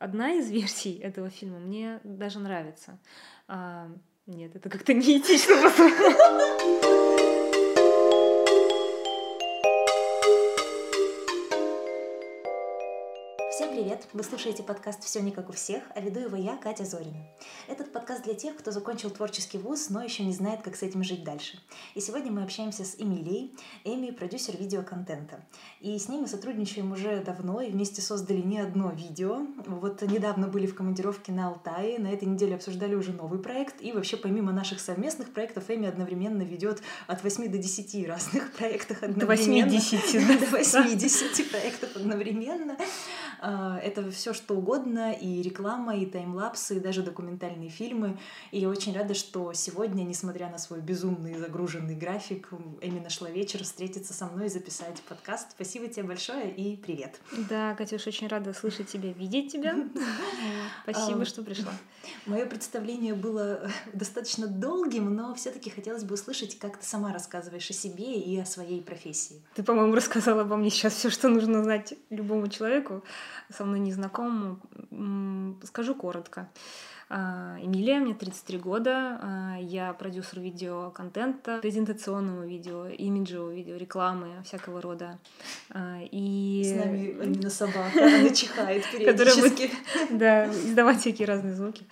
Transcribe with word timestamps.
одна 0.00 0.32
из 0.32 0.50
версий 0.50 0.98
этого 1.02 1.30
фильма 1.30 1.60
мне 1.60 2.00
даже 2.02 2.40
нравится. 2.40 2.98
А, 3.46 3.88
нет, 4.26 4.56
это 4.56 4.68
как-то 4.68 4.92
неэтично. 4.92 5.54
привет! 13.80 14.06
Вы 14.12 14.24
слушаете 14.24 14.62
подкаст 14.62 15.02
«Все 15.04 15.22
не 15.22 15.30
как 15.30 15.48
у 15.48 15.52
всех», 15.52 15.82
а 15.94 16.00
веду 16.02 16.20
его 16.20 16.36
я, 16.36 16.58
Катя 16.58 16.84
Зорина. 16.84 17.16
Этот 17.66 17.90
подкаст 17.92 18.24
для 18.24 18.34
тех, 18.34 18.54
кто 18.56 18.72
закончил 18.72 19.08
творческий 19.08 19.56
вуз, 19.56 19.88
но 19.88 20.02
еще 20.02 20.22
не 20.22 20.34
знает, 20.34 20.60
как 20.60 20.76
с 20.76 20.82
этим 20.82 21.02
жить 21.02 21.24
дальше. 21.24 21.58
И 21.94 22.00
сегодня 22.00 22.30
мы 22.30 22.42
общаемся 22.42 22.84
с 22.84 22.96
Эмилией. 22.98 23.56
Эми– 23.84 24.10
продюсер 24.18 24.54
видеоконтента. 24.58 25.46
И 25.80 25.98
с 25.98 26.10
ней 26.10 26.20
мы 26.20 26.26
сотрудничаем 26.26 26.92
уже 26.92 27.22
давно 27.22 27.62
и 27.62 27.70
вместе 27.70 28.02
создали 28.02 28.42
не 28.42 28.58
одно 28.58 28.90
видео. 28.90 29.46
Вот 29.66 30.02
недавно 30.02 30.46
были 30.48 30.66
в 30.66 30.74
командировке 30.74 31.32
на 31.32 31.48
Алтае, 31.48 31.98
на 31.98 32.08
этой 32.08 32.28
неделе 32.28 32.56
обсуждали 32.56 32.94
уже 32.94 33.14
новый 33.14 33.38
проект. 33.38 33.80
И 33.80 33.92
вообще, 33.92 34.18
помимо 34.18 34.52
наших 34.52 34.78
совместных 34.80 35.32
проектов, 35.32 35.70
Эми 35.70 35.88
одновременно 35.88 36.42
ведет 36.42 36.82
от 37.06 37.22
8 37.22 37.50
до 37.50 37.56
10 37.56 38.06
разных 38.06 38.52
проектов 38.52 39.02
одновременно. 39.02 39.70
До 39.70 39.78
80. 39.80 40.40
До 40.40 40.56
80 40.58 41.50
проектов 41.50 41.96
одновременно. 41.96 42.76
А, 43.42 43.78
это 43.78 44.10
все 44.10 44.34
что 44.34 44.54
угодно, 44.54 45.12
и 45.12 45.40
реклама, 45.40 45.96
и 45.96 46.04
таймлапсы, 46.04 46.76
и 46.76 46.80
даже 46.80 47.02
документальные 47.02 47.70
фильмы. 47.70 48.18
И 48.50 48.58
я 48.58 48.68
очень 48.68 48.94
рада, 48.94 49.14
что 49.14 49.52
сегодня, 49.54 50.02
несмотря 50.02 50.50
на 50.50 50.58
свой 50.58 50.80
безумный 50.80 51.38
загруженный 51.38 51.94
график, 51.94 52.50
Эми 52.82 53.00
нашла 53.00 53.30
вечер 53.30 53.64
встретиться 53.64 54.12
со 54.12 54.26
мной 54.26 54.46
и 54.46 54.48
записать 54.50 55.00
подкаст. 55.08 55.52
Спасибо 55.52 55.88
тебе 55.88 56.04
большое 56.04 56.50
и 56.50 56.76
привет. 56.76 57.18
Да, 57.48 57.74
Катюш, 57.76 58.06
очень 58.06 58.28
рада 58.28 58.52
слышать 58.52 58.88
тебя, 58.88 59.12
видеть 59.12 59.52
тебя. 59.52 59.74
Спасибо, 60.82 61.24
что 61.24 61.42
пришла. 61.42 61.72
Мое 62.26 62.46
представление 62.46 63.14
было 63.14 63.70
достаточно 63.92 64.46
долгим, 64.46 65.14
но 65.14 65.34
все-таки 65.34 65.70
хотелось 65.70 66.04
бы 66.04 66.14
услышать, 66.14 66.58
как 66.58 66.78
ты 66.78 66.86
сама 66.86 67.12
рассказываешь 67.12 67.68
о 67.70 67.72
себе 67.72 68.18
и 68.18 68.38
о 68.38 68.44
своей 68.44 68.80
профессии. 68.82 69.42
Ты, 69.54 69.62
по-моему, 69.62 69.94
рассказала 69.96 70.42
обо 70.42 70.56
мне 70.56 70.70
сейчас 70.70 70.94
все, 70.94 71.10
что 71.10 71.28
нужно 71.28 71.62
знать 71.62 71.94
любому 72.10 72.48
человеку 72.48 73.04
со 73.54 73.64
мной 73.64 73.80
незнакомому. 73.80 74.60
Скажу 75.64 75.94
коротко. 75.94 76.48
А, 77.12 77.58
Эмилия, 77.60 77.98
мне 77.98 78.14
33 78.14 78.58
года, 78.58 79.18
а, 79.20 79.56
я 79.60 79.92
продюсер 79.94 80.38
видеоконтента, 80.38 81.58
презентационного 81.58 82.46
видео, 82.46 82.86
имиджевого 82.86 83.52
видео, 83.52 83.76
рекламы 83.76 84.28
всякого 84.44 84.80
рода. 84.80 85.18
А, 85.70 85.98
и... 86.08 86.62
С 86.64 86.84
нами 86.84 87.26
Нина 87.26 87.50
собака, 87.50 87.90
она 87.96 88.30
чихает 88.30 88.84
периодически. 88.92 89.72
Да, 90.10 90.46
издавать 90.46 91.00
всякие 91.00 91.26
разные 91.26 91.54
звуки. 91.56 91.84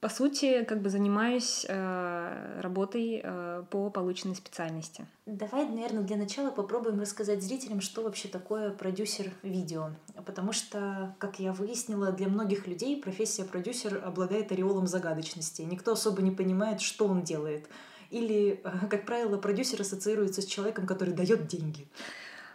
По 0.00 0.08
сути, 0.08 0.62
как 0.62 0.80
бы 0.80 0.90
занимаюсь 0.90 1.66
э, 1.68 2.60
работой 2.60 3.20
э, 3.20 3.64
по 3.68 3.90
полученной 3.90 4.36
специальности. 4.36 5.06
Давай, 5.26 5.68
наверное, 5.68 6.04
для 6.04 6.16
начала 6.16 6.52
попробуем 6.52 7.00
рассказать 7.00 7.42
зрителям, 7.42 7.80
что 7.80 8.02
вообще 8.02 8.28
такое 8.28 8.70
продюсер 8.70 9.32
видео. 9.42 9.90
Потому 10.24 10.52
что, 10.52 11.16
как 11.18 11.40
я 11.40 11.52
выяснила, 11.52 12.12
для 12.12 12.28
многих 12.28 12.68
людей 12.68 13.02
профессия 13.02 13.44
продюсер 13.44 14.00
обладает 14.04 14.52
ореолом 14.52 14.86
загадочности. 14.86 15.62
Никто 15.62 15.92
особо 15.92 16.22
не 16.22 16.30
понимает, 16.30 16.80
что 16.80 17.08
он 17.08 17.22
делает. 17.22 17.68
Или, 18.10 18.60
э, 18.62 18.86
как 18.88 19.04
правило, 19.04 19.36
продюсер 19.36 19.80
ассоциируется 19.80 20.42
с 20.42 20.46
человеком, 20.46 20.86
который 20.86 21.12
дает 21.12 21.48
деньги. 21.48 21.88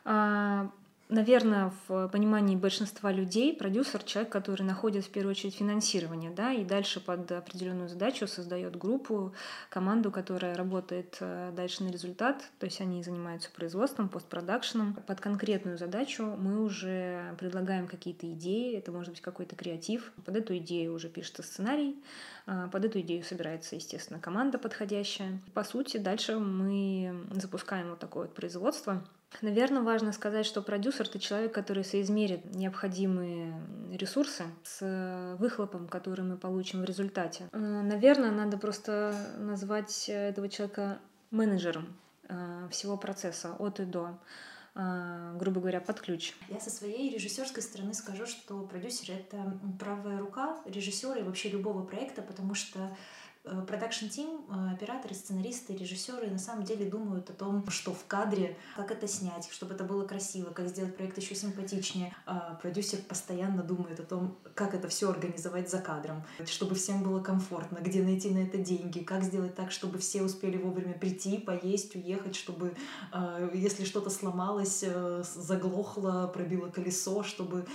А, 0.05 0.71
наверное, 1.09 1.71
в 1.87 2.07
понимании 2.09 2.55
большинства 2.55 3.11
людей 3.11 3.55
продюсер 3.55 4.03
человек, 4.03 4.31
который 4.31 4.63
находит 4.63 5.05
в 5.05 5.09
первую 5.09 5.31
очередь 5.31 5.55
финансирование, 5.55 6.31
да, 6.31 6.53
и 6.53 6.63
дальше 6.63 6.99
под 6.99 7.31
определенную 7.31 7.89
задачу 7.89 8.27
создает 8.27 8.75
группу, 8.77 9.33
команду, 9.69 10.11
которая 10.11 10.55
работает 10.55 11.17
э, 11.19 11.51
дальше 11.55 11.83
на 11.83 11.89
результат, 11.89 12.43
то 12.59 12.65
есть 12.65 12.81
они 12.81 13.03
занимаются 13.03 13.49
производством, 13.51 14.09
постпродакшеном. 14.09 14.95
Под 15.07 15.19
конкретную 15.19 15.77
задачу 15.77 16.23
мы 16.37 16.63
уже 16.63 17.35
предлагаем 17.39 17.87
какие-то 17.87 18.31
идеи, 18.31 18.77
это 18.77 18.91
может 18.91 19.11
быть 19.11 19.21
какой-то 19.21 19.55
креатив. 19.55 20.11
Под 20.25 20.35
эту 20.35 20.57
идею 20.57 20.93
уже 20.93 21.09
пишется 21.09 21.43
сценарий, 21.43 22.01
а, 22.45 22.67
под 22.67 22.85
эту 22.85 22.99
идею 23.01 23.23
собирается, 23.23 23.75
естественно, 23.75 24.19
команда 24.19 24.57
подходящая. 24.57 25.39
По 25.53 25.63
сути, 25.63 25.97
дальше 25.97 26.39
мы 26.39 27.25
запускаем 27.31 27.89
вот 27.89 27.99
такое 27.99 28.23
вот 28.23 28.33
производство, 28.35 29.03
Наверное, 29.41 29.81
важно 29.81 30.13
сказать, 30.13 30.45
что 30.45 30.61
продюсер— 30.61 31.05
это 31.09 31.19
человек, 31.19 31.53
который 31.53 31.83
соизмерит 31.83 32.55
необходимые 32.55 33.53
ресурсы 33.91 34.45
с 34.63 35.35
выхлопом, 35.39 35.87
который 35.87 36.23
мы 36.23 36.37
получим 36.37 36.81
в 36.81 36.85
результате. 36.85 37.49
Э, 37.51 37.57
наверное, 37.57 38.31
надо 38.31 38.57
просто 38.57 39.15
назвать 39.37 40.07
этого 40.07 40.49
человека 40.49 40.99
менеджером 41.31 41.95
э, 42.29 42.67
всего 42.71 42.97
процесса 42.97 43.53
от 43.59 43.79
и 43.79 43.85
до 43.85 44.19
э, 44.75 45.35
грубо 45.37 45.59
говоря, 45.61 45.81
под 45.81 45.99
ключ. 45.99 46.33
Я 46.49 46.59
со 46.59 46.69
своей 46.69 47.13
режиссерской 47.13 47.63
стороны 47.63 47.93
скажу, 47.93 48.25
что 48.25 48.61
продюсер— 48.61 49.15
это 49.17 49.59
правая 49.79 50.19
рука 50.19 50.57
режиссера 50.65 51.17
и 51.17 51.23
вообще 51.23 51.49
любого 51.49 51.83
проекта, 51.85 52.21
потому 52.21 52.55
что 52.55 52.79
Э, 52.79 53.22
продакшн 53.43 54.07
тим, 54.07 54.45
э, 54.49 54.73
операторы, 54.73 55.13
сценаристы, 55.13 55.75
режиссеры 55.75 56.29
на 56.29 56.39
самом 56.39 56.63
деле 56.63 56.89
думают 56.89 57.29
о 57.29 57.33
том, 57.33 57.69
что 57.69 57.93
в 57.93 58.05
кадре, 58.07 58.57
как 58.75 58.91
это 58.91 59.07
снять, 59.07 59.49
чтобы 59.51 59.73
это 59.73 59.83
было 59.83 60.05
красиво, 60.05 60.51
как 60.51 60.69
сделать 60.69 60.95
проект 60.95 61.17
еще 61.17 61.35
симпатичнее. 61.35 62.15
А 62.25 62.55
продюсер 62.61 62.99
постоянно 63.01 63.61
думает 63.63 63.99
о 63.99 64.03
том, 64.03 64.37
как 64.55 64.73
это 64.73 64.87
все 64.87 65.09
организовать 65.09 65.69
за 65.69 65.79
кадром, 65.79 66.23
чтобы 66.45 66.75
всем 66.75 67.03
было 67.03 67.19
комфортно, 67.19 67.79
где 67.79 68.01
найти 68.01 68.29
на 68.29 68.39
это 68.39 68.57
деньги, 68.57 68.99
как 68.99 69.23
сделать 69.23 69.55
так, 69.55 69.71
чтобы 69.71 69.97
все 69.99 70.23
успели 70.23 70.57
вовремя 70.57 70.93
прийти, 70.93 71.37
поесть, 71.37 71.95
уехать, 71.95 72.35
чтобы 72.35 72.75
э, 73.11 73.49
если 73.53 73.83
что-то 73.83 74.09
сломалось, 74.09 74.85
заглохло, 75.35 76.31
пробило 76.33 76.69
колесо, 76.69 77.23
чтобы 77.23 77.65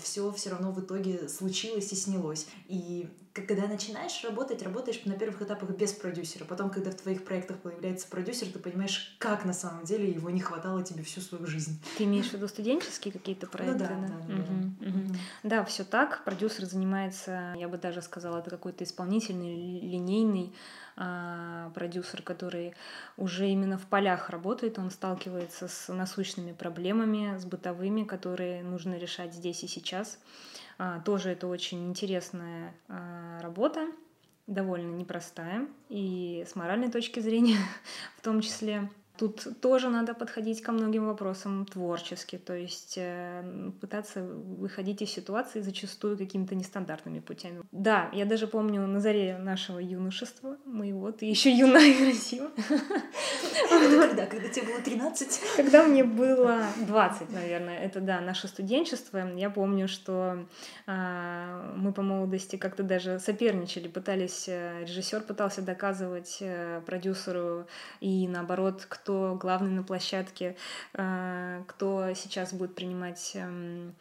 все 0.00 0.30
все 0.30 0.50
равно 0.50 0.70
в 0.70 0.80
итоге 0.80 1.28
случилось 1.28 1.92
и 1.92 1.96
снялось. 1.96 2.46
И 2.68 3.08
когда 3.42 3.66
начинаешь 3.66 4.22
работать, 4.24 4.62
работаешь 4.62 5.04
на 5.04 5.14
первых 5.14 5.42
этапах 5.42 5.70
без 5.70 5.92
продюсера. 5.92 6.44
Потом, 6.44 6.70
когда 6.70 6.90
в 6.90 6.94
твоих 6.94 7.24
проектах 7.24 7.58
появляется 7.58 8.08
продюсер, 8.08 8.48
ты 8.48 8.58
понимаешь, 8.58 9.16
как 9.18 9.44
на 9.44 9.52
самом 9.52 9.84
деле 9.84 10.10
его 10.10 10.30
не 10.30 10.40
хватало 10.40 10.82
тебе 10.82 11.02
всю 11.02 11.20
свою 11.20 11.46
жизнь. 11.46 11.80
Ты 11.98 12.04
имеешь 12.04 12.30
в 12.30 12.32
виду 12.34 12.48
студенческие 12.48 13.12
какие-то 13.12 13.46
проекты? 13.46 13.84
Ну, 13.84 14.06
да, 14.06 14.08
да, 14.08 14.24
да. 14.26 14.34
Угу, 14.34 14.90
угу. 14.90 15.16
да 15.42 15.64
все 15.64 15.84
так. 15.84 16.24
Продюсер 16.24 16.64
занимается, 16.64 17.54
я 17.56 17.68
бы 17.68 17.76
даже 17.76 18.02
сказала, 18.02 18.38
это 18.38 18.50
какой-то 18.50 18.84
исполнительный, 18.84 19.80
линейный 19.80 20.54
а, 20.96 21.70
продюсер, 21.74 22.22
который 22.22 22.74
уже 23.18 23.48
именно 23.48 23.76
в 23.76 23.86
полях 23.86 24.30
работает, 24.30 24.78
он 24.78 24.90
сталкивается 24.90 25.68
с 25.68 25.92
насущными 25.92 26.52
проблемами, 26.52 27.36
с 27.36 27.44
бытовыми, 27.44 28.04
которые 28.04 28.62
нужно 28.62 28.96
решать 28.96 29.34
здесь 29.34 29.62
и 29.62 29.68
сейчас. 29.68 30.18
А, 30.78 31.00
тоже 31.00 31.30
это 31.30 31.46
очень 31.46 31.88
интересная 31.88 32.74
а, 32.88 33.15
работа, 33.46 33.86
довольно 34.48 34.92
непростая, 34.96 35.68
и 35.88 36.44
с 36.48 36.56
моральной 36.56 36.90
точки 36.90 37.20
зрения 37.20 37.58
в 38.16 38.22
том 38.22 38.40
числе. 38.40 38.90
Тут 39.18 39.60
тоже 39.60 39.88
надо 39.88 40.14
подходить 40.14 40.62
ко 40.62 40.72
многим 40.72 41.06
вопросам 41.06 41.66
творчески, 41.66 42.38
то 42.38 42.54
есть 42.54 42.94
э, 42.98 43.70
пытаться 43.80 44.22
выходить 44.22 45.02
из 45.02 45.10
ситуации 45.10 45.60
зачастую 45.60 46.18
какими-то 46.18 46.54
нестандартными 46.54 47.20
путями. 47.20 47.62
Да, 47.72 48.10
я 48.12 48.24
даже 48.26 48.46
помню 48.46 48.86
на 48.86 49.00
заре 49.00 49.38
нашего 49.38 49.78
юношества, 49.78 50.56
моего, 50.64 51.12
ты 51.12 51.26
еще 51.26 51.50
юная 51.50 51.86
и 51.90 51.94
красива. 51.94 52.50
когда? 53.68 54.26
Когда 54.26 54.48
тебе 54.48 54.66
было 54.66 54.80
13? 54.80 55.40
Когда 55.56 55.82
мне 55.84 56.04
было 56.04 56.62
20, 56.86 57.30
наверное. 57.32 57.78
Это, 57.78 58.00
да, 58.00 58.20
наше 58.20 58.48
студенчество. 58.48 59.18
Я 59.36 59.50
помню, 59.50 59.88
что 59.88 60.46
э, 60.86 61.72
мы 61.76 61.92
по 61.92 62.02
молодости 62.02 62.56
как-то 62.56 62.82
даже 62.82 63.18
соперничали, 63.18 63.88
пытались, 63.88 64.46
э, 64.48 64.82
режиссер 64.82 65.22
пытался 65.22 65.62
доказывать 65.62 66.38
э, 66.40 66.80
продюсеру 66.86 67.66
и 68.00 68.28
наоборот, 68.28 68.84
кто 68.88 69.05
кто 69.06 69.36
главный 69.36 69.70
на 69.70 69.84
площадке, 69.84 70.56
э, 70.94 71.62
кто 71.68 72.12
сейчас 72.14 72.52
будет 72.52 72.74
принимать 72.74 73.36
эм, 73.36 73.94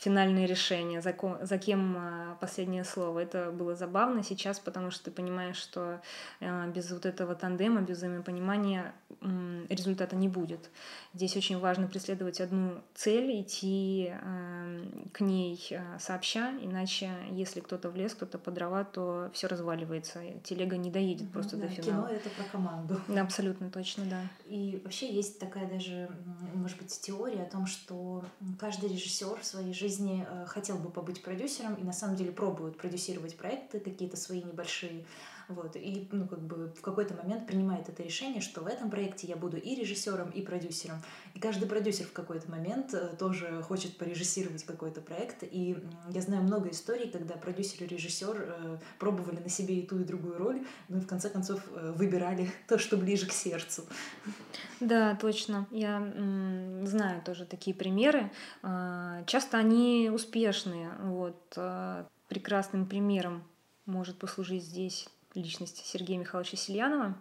финальные 0.00 0.46
решения, 0.46 1.02
за, 1.02 1.12
ко, 1.12 1.38
за 1.42 1.58
кем 1.58 1.96
э, 1.96 2.36
последнее 2.40 2.84
слово. 2.84 3.18
Это 3.18 3.50
было 3.52 3.76
забавно 3.76 4.22
сейчас, 4.22 4.58
потому 4.58 4.90
что 4.90 5.04
ты 5.04 5.10
понимаешь, 5.10 5.56
что 5.56 6.00
э, 6.40 6.70
без 6.70 6.90
вот 6.90 7.04
этого 7.04 7.34
тандема, 7.34 7.82
без 7.82 7.98
взаимопонимания 7.98 8.94
результата 9.68 10.16
не 10.16 10.28
будет. 10.28 10.70
Здесь 11.12 11.36
очень 11.36 11.58
важно 11.58 11.86
преследовать 11.86 12.40
одну 12.40 12.80
цель, 12.94 13.42
идти 13.42 14.10
э, 14.10 14.84
к 15.12 15.20
ней 15.20 15.66
э, 15.70 15.98
сообща, 15.98 16.52
иначе 16.62 17.10
если 17.32 17.60
кто-то 17.60 17.90
в 17.90 17.96
лес, 17.96 18.14
кто-то 18.14 18.38
по 18.38 18.50
дрова, 18.50 18.84
то 18.84 19.30
все 19.34 19.48
разваливается, 19.48 20.20
телега 20.44 20.78
не 20.78 20.90
доедет 20.90 21.28
mm 21.28 21.32
просто 21.32 21.56
да, 21.58 21.66
до 21.66 21.68
финала. 21.68 22.08
Кино 22.08 22.16
это 22.16 22.30
про 22.30 22.44
команду. 22.44 23.00
Да, 23.08 23.20
абсолютно 23.20 23.70
точно, 23.70 24.04
да. 24.06 24.22
И 24.46 24.80
вообще 24.82 25.12
есть 25.12 25.38
такая 25.38 25.68
даже, 25.68 26.08
может 26.54 26.78
быть, 26.78 26.98
теория 27.00 27.42
о 27.42 27.50
том, 27.50 27.66
что 27.66 28.24
каждый 28.58 28.88
режиссер 28.88 29.38
в 29.38 29.44
своей 29.44 29.74
жизни 29.74 29.89
жизни 29.90 30.26
э, 30.28 30.46
хотел 30.46 30.76
бы 30.76 30.90
побыть 30.90 31.22
продюсером 31.22 31.74
и 31.74 31.82
на 31.82 31.92
самом 31.92 32.16
деле 32.16 32.30
пробует 32.30 32.76
продюсировать 32.76 33.36
проекты 33.36 33.80
какие-то 33.80 34.16
свои 34.16 34.42
небольшие. 34.42 35.04
Вот, 35.48 35.74
и 35.74 36.08
ну, 36.12 36.28
как 36.28 36.38
бы 36.38 36.72
в 36.78 36.80
какой-то 36.80 37.14
момент 37.14 37.48
принимает 37.48 37.88
это 37.88 38.04
решение, 38.04 38.40
что 38.40 38.60
в 38.60 38.68
этом 38.68 38.88
проекте 38.88 39.26
я 39.26 39.34
буду 39.34 39.56
и 39.56 39.74
режиссером, 39.74 40.30
и 40.30 40.42
продюсером. 40.42 41.02
И 41.34 41.40
каждый 41.40 41.66
продюсер 41.66 42.06
в 42.06 42.12
какой-то 42.12 42.48
момент 42.48 42.94
э, 42.94 43.16
тоже 43.18 43.60
хочет 43.62 43.96
порежиссировать 43.98 44.62
какой-то 44.62 45.00
проект. 45.00 45.42
И 45.42 45.76
я 46.10 46.20
знаю 46.20 46.44
много 46.44 46.70
историй, 46.70 47.10
когда 47.10 47.34
продюсер 47.34 47.82
и 47.82 47.88
режиссер 47.88 48.36
э, 48.38 48.78
пробовали 49.00 49.40
на 49.40 49.48
себе 49.48 49.80
и 49.80 49.86
ту, 49.86 49.98
и 49.98 50.04
другую 50.04 50.38
роль, 50.38 50.64
но 50.88 50.98
и 50.98 51.00
в 51.00 51.08
конце 51.08 51.28
концов 51.28 51.60
выбирали 51.96 52.48
то, 52.68 52.78
что 52.78 52.96
ближе 52.96 53.26
к 53.26 53.32
сердцу. 53.32 53.82
Да, 54.78 55.16
точно. 55.16 55.66
Я 55.72 56.00
знаю 56.84 57.22
тоже 57.22 57.44
такие 57.44 57.74
примеры. 57.74 58.30
А, 58.62 59.24
часто 59.26 59.58
они 59.58 59.79
успешные. 60.12 60.90
Вот. 61.00 61.54
А, 61.56 62.06
прекрасным 62.28 62.86
примером 62.86 63.42
может 63.86 64.18
послужить 64.18 64.64
здесь 64.64 65.08
личность 65.34 65.84
Сергея 65.84 66.18
Михайловича 66.18 66.56
Сильянова. 66.56 67.16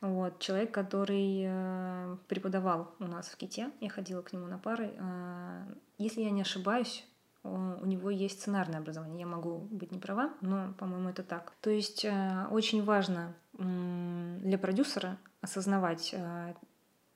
Вот, 0.00 0.38
человек, 0.38 0.72
который 0.72 1.44
э, 1.44 2.16
преподавал 2.28 2.94
у 2.98 3.04
нас 3.04 3.28
в 3.28 3.36
КИТе. 3.36 3.70
Я 3.80 3.90
ходила 3.90 4.22
к 4.22 4.32
нему 4.32 4.46
на 4.46 4.58
пары. 4.58 4.94
Э, 4.96 5.64
если 5.98 6.22
я 6.22 6.30
не 6.30 6.42
ошибаюсь, 6.42 7.04
у 7.42 7.86
него 7.86 8.10
есть 8.10 8.40
сценарное 8.40 8.80
образование. 8.80 9.20
Я 9.20 9.26
могу 9.26 9.60
быть 9.70 9.92
не 9.92 9.98
права, 9.98 10.30
но, 10.42 10.74
по-моему, 10.78 11.08
это 11.08 11.22
так. 11.22 11.54
То 11.62 11.70
есть 11.70 12.04
э, 12.04 12.46
очень 12.50 12.84
важно 12.84 13.34
для 13.52 14.58
продюсера 14.58 15.18
осознавать 15.40 16.14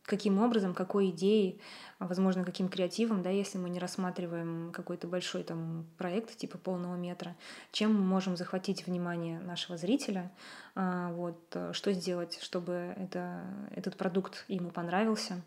каким 0.04 0.38
образом, 0.38 0.74
какой 0.74 1.10
идеей, 1.10 1.60
возможно, 1.98 2.44
каким 2.44 2.68
креативом, 2.68 3.22
да, 3.22 3.30
если 3.30 3.58
мы 3.58 3.70
не 3.70 3.78
рассматриваем 3.78 4.70
какой-то 4.72 5.06
большой 5.06 5.42
там 5.42 5.86
проект 5.96 6.36
типа 6.36 6.58
полного 6.58 6.96
метра, 6.96 7.36
чем 7.72 7.94
мы 7.94 8.00
можем 8.00 8.36
захватить 8.36 8.86
внимание 8.86 9.40
нашего 9.40 9.78
зрителя, 9.78 10.30
а, 10.74 11.10
вот, 11.12 11.56
что 11.72 11.92
сделать, 11.92 12.38
чтобы 12.42 12.94
это, 12.96 13.42
этот 13.74 13.96
продукт 13.96 14.44
ему 14.48 14.70
понравился, 14.70 15.40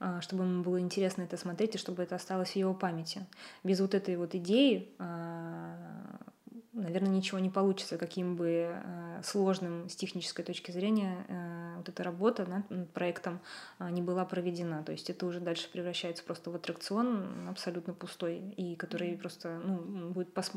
а, 0.00 0.20
чтобы 0.20 0.44
ему 0.44 0.62
было 0.62 0.80
интересно 0.80 1.22
это 1.22 1.36
смотреть 1.36 1.76
и 1.76 1.78
чтобы 1.78 2.02
это 2.02 2.16
осталось 2.16 2.50
в 2.50 2.56
его 2.56 2.74
памяти. 2.74 3.26
Без 3.62 3.80
вот 3.80 3.94
этой 3.94 4.16
вот 4.16 4.34
идеи 4.34 4.92
а, 4.98 6.18
наверное, 6.74 7.10
ничего 7.10 7.38
не 7.38 7.50
получится, 7.50 7.96
каким 7.98 8.36
бы 8.36 8.72
э, 8.72 9.22
сложным 9.22 9.88
с 9.88 9.96
технической 9.96 10.44
точки 10.44 10.70
зрения 10.70 11.24
э, 11.28 11.74
вот 11.76 11.88
эта 11.88 12.02
работа 12.02 12.46
над 12.46 12.90
проектом 12.90 13.40
э, 13.78 13.88
не 13.90 14.02
была 14.02 14.24
проведена. 14.24 14.82
То 14.82 14.92
есть 14.92 15.08
это 15.10 15.26
уже 15.26 15.40
дальше 15.40 15.70
превращается 15.70 16.24
просто 16.24 16.50
в 16.50 16.54
аттракцион 16.56 17.48
абсолютно 17.48 17.94
пустой, 17.94 18.38
и 18.56 18.74
который 18.76 19.16
просто 19.16 19.60
ну, 19.64 20.10
будет 20.10 20.32
пос 20.34 20.52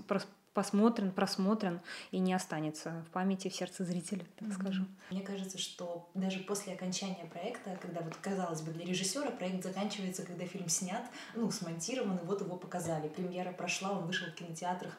посмотрен, 0.53 1.11
просмотрен 1.11 1.81
и 2.09 2.17
не 2.17 2.33
останется 2.33 3.05
в 3.07 3.11
памяти, 3.11 3.47
в 3.47 3.55
сердце 3.55 3.85
зрителя, 3.85 4.25
так 4.39 4.47
mm-hmm. 4.47 4.59
скажем. 4.59 4.97
Мне 5.11 5.21
кажется, 5.21 5.59
что 5.59 6.09
даже 6.15 6.39
после 6.39 6.73
окончания 6.73 7.29
проекта, 7.31 7.77
когда 7.79 8.01
вот, 8.01 8.15
казалось 8.15 8.61
бы, 8.61 8.71
для 8.71 8.83
режиссера 8.83 9.29
проект 9.29 9.63
заканчивается, 9.63 10.25
когда 10.25 10.47
фильм 10.47 10.67
снят, 10.67 11.03
ну, 11.35 11.51
смонтирован, 11.51 12.17
и 12.17 12.25
вот 12.25 12.41
его 12.41 12.55
показали. 12.55 13.07
Премьера 13.07 13.51
прошла, 13.51 13.91
он 13.91 14.07
вышел 14.07 14.25
в 14.31 14.33
кинотеатрах 14.33 14.97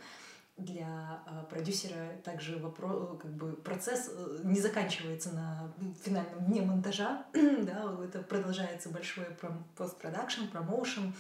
для 0.59 1.23
э, 1.27 1.45
продюсера 1.49 2.17
также 2.25 2.59
вопрос, 2.59 3.19
как 3.21 3.31
бы 3.33 3.53
процесс 3.53 4.11
э, 4.13 4.41
не 4.45 4.61
заканчивается 4.61 5.33
на 5.33 5.73
финальном 6.05 6.45
дне 6.47 6.63
монтажа, 6.63 7.25
да, 7.33 7.97
это 8.05 8.21
продолжается 8.23 8.91
большой 8.91 9.27
постпродакшн, 9.77 10.47
промоушен, 10.47 11.15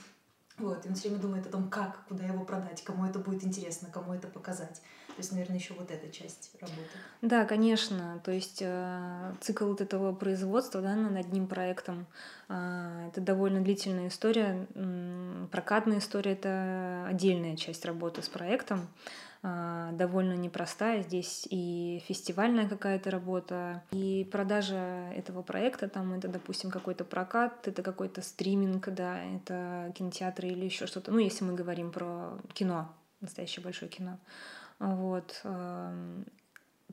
вот, 0.59 0.85
и 0.85 0.89
он 0.89 0.95
все 0.97 1.09
время 1.09 1.23
думает 1.23 1.47
о 1.47 1.51
том, 1.51 1.71
как, 1.71 2.05
куда 2.09 2.25
его 2.25 2.45
продать, 2.45 2.83
кому 2.83 3.07
это 3.07 3.21
будет 3.21 3.45
интересно, 3.45 3.89
кому 3.93 4.13
это 4.13 4.27
показать. 4.27 4.83
То 5.09 5.23
есть, 5.23 5.33
наверное, 5.33 5.57
еще 5.57 5.75
вот 5.75 5.91
эта 5.91 6.11
часть 6.11 6.53
работы. 6.61 6.89
Да, 7.23 7.45
конечно. 7.45 8.21
То 8.25 8.31
есть 8.31 8.59
э, 8.61 9.35
цикл 9.41 9.67
вот 9.67 9.81
этого 9.81 10.15
производства 10.15 10.81
да, 10.81 10.95
над 10.95 11.17
одним 11.17 11.49
проектом 11.49 12.07
э, 12.49 13.09
это 13.09 13.21
довольно 13.21 13.61
длительная 13.61 14.09
история. 14.09 14.67
Прокатная 15.51 15.99
история 15.99 16.33
это 16.33 17.07
отдельная 17.09 17.57
часть 17.57 17.85
работы 17.85 18.23
с 18.23 18.29
проектом. 18.29 18.89
Довольно 19.43 20.35
непростая. 20.35 21.03
Здесь 21.03 21.47
и 21.51 22.03
фестивальная 22.07 22.69
какая-то 22.69 23.11
работа, 23.11 23.83
и 23.93 24.29
продажа 24.31 25.13
этого 25.15 25.43
проекта, 25.43 25.89
там 25.89 26.13
это, 26.13 26.29
допустим, 26.29 26.71
какой-то 26.71 27.05
прокат, 27.05 27.69
это 27.69 27.83
какой-то 27.83 28.21
стриминг, 28.23 28.89
да, 28.89 29.23
это 29.23 29.93
кинотеатры 29.97 30.49
или 30.49 30.65
еще 30.65 30.87
что-то. 30.87 31.13
Ну, 31.13 31.19
если 31.19 31.45
мы 31.45 31.55
говорим 31.55 31.93
про 31.93 32.39
кино, 32.53 32.93
настоящее 33.21 33.63
большое 33.63 33.91
кино. 33.91 34.19
Вот. 34.79 35.43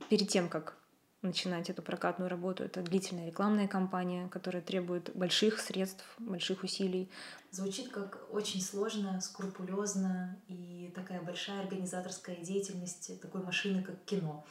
Перед 0.10 0.28
тем, 0.30 0.50
как 0.50 0.78
начинать 1.26 1.70
эту 1.70 1.82
прокатную 1.82 2.30
работу. 2.30 2.64
Это 2.64 2.82
длительная 2.82 3.28
рекламная 3.28 3.68
кампания, 3.68 4.28
которая 4.30 4.62
требует 4.62 5.12
больших 5.16 5.60
средств, 5.60 6.06
больших 6.20 6.64
усилий. 6.64 7.10
Звучит 7.52 7.90
как 7.90 8.20
очень 8.32 8.62
сложно, 8.62 9.20
скрупулезно 9.22 10.38
и 10.48 10.92
такая 10.96 11.22
большая 11.22 11.62
организаторская 11.62 12.38
деятельность 12.38 13.20
такой 13.22 13.42
машины, 13.42 13.84
как 13.84 13.96
кино. 14.06 14.46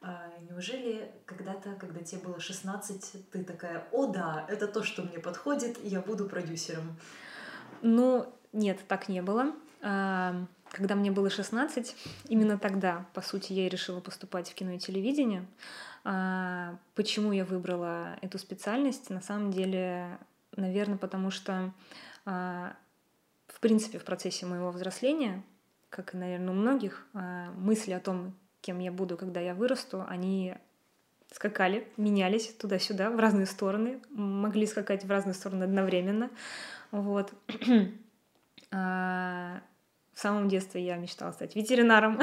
А 0.00 0.30
неужели 0.48 1.10
когда-то, 1.26 1.74
когда 1.74 2.00
тебе 2.00 2.20
было 2.20 2.38
16, 2.38 3.30
ты 3.30 3.44
такая, 3.44 3.88
о 3.90 4.06
да, 4.06 4.46
это 4.48 4.68
то, 4.68 4.82
что 4.82 5.02
мне 5.02 5.18
подходит, 5.18 5.78
я 5.82 6.00
буду 6.00 6.28
продюсером? 6.28 6.96
Ну, 7.82 8.32
нет, 8.52 8.78
так 8.86 9.08
не 9.08 9.22
было. 9.22 9.52
А, 9.80 10.46
когда 10.70 10.94
мне 10.94 11.10
было 11.10 11.30
16, 11.30 11.96
именно 12.28 12.58
тогда, 12.58 13.06
по 13.14 13.22
сути, 13.22 13.52
я 13.52 13.66
и 13.66 13.68
решила 13.68 14.00
поступать 14.00 14.48
в 14.48 14.54
кино 14.54 14.72
и 14.72 14.78
телевидение. 14.78 15.46
А, 16.04 16.78
почему 16.94 17.32
я 17.32 17.44
выбрала 17.44 18.16
эту 18.22 18.38
специальность? 18.38 19.10
На 19.10 19.20
самом 19.20 19.50
деле, 19.52 20.18
наверное, 20.56 20.98
потому 20.98 21.30
что, 21.30 21.72
а, 22.24 22.74
в 23.46 23.60
принципе, 23.60 23.98
в 23.98 24.04
процессе 24.04 24.46
моего 24.46 24.70
взросления, 24.70 25.42
как 25.90 26.14
и, 26.14 26.16
наверное, 26.16 26.50
у 26.50 26.56
многих, 26.56 27.06
а, 27.14 27.50
мысли 27.52 27.92
о 27.92 28.00
том, 28.00 28.34
кем 28.60 28.78
я 28.78 28.92
буду, 28.92 29.16
когда 29.16 29.40
я 29.40 29.54
вырасту, 29.54 30.04
они 30.08 30.54
скакали, 31.32 31.86
менялись 31.96 32.54
туда-сюда, 32.54 33.10
в 33.10 33.18
разные 33.18 33.46
стороны, 33.46 34.00
могли 34.10 34.66
скакать 34.66 35.04
в 35.04 35.10
разные 35.10 35.34
стороны 35.34 35.64
одновременно. 35.64 36.30
Вот. 36.90 37.32
В 40.18 40.20
самом 40.20 40.48
детстве 40.48 40.84
я 40.84 40.96
мечтала 40.96 41.30
стать 41.30 41.54
ветеринаром. 41.54 42.18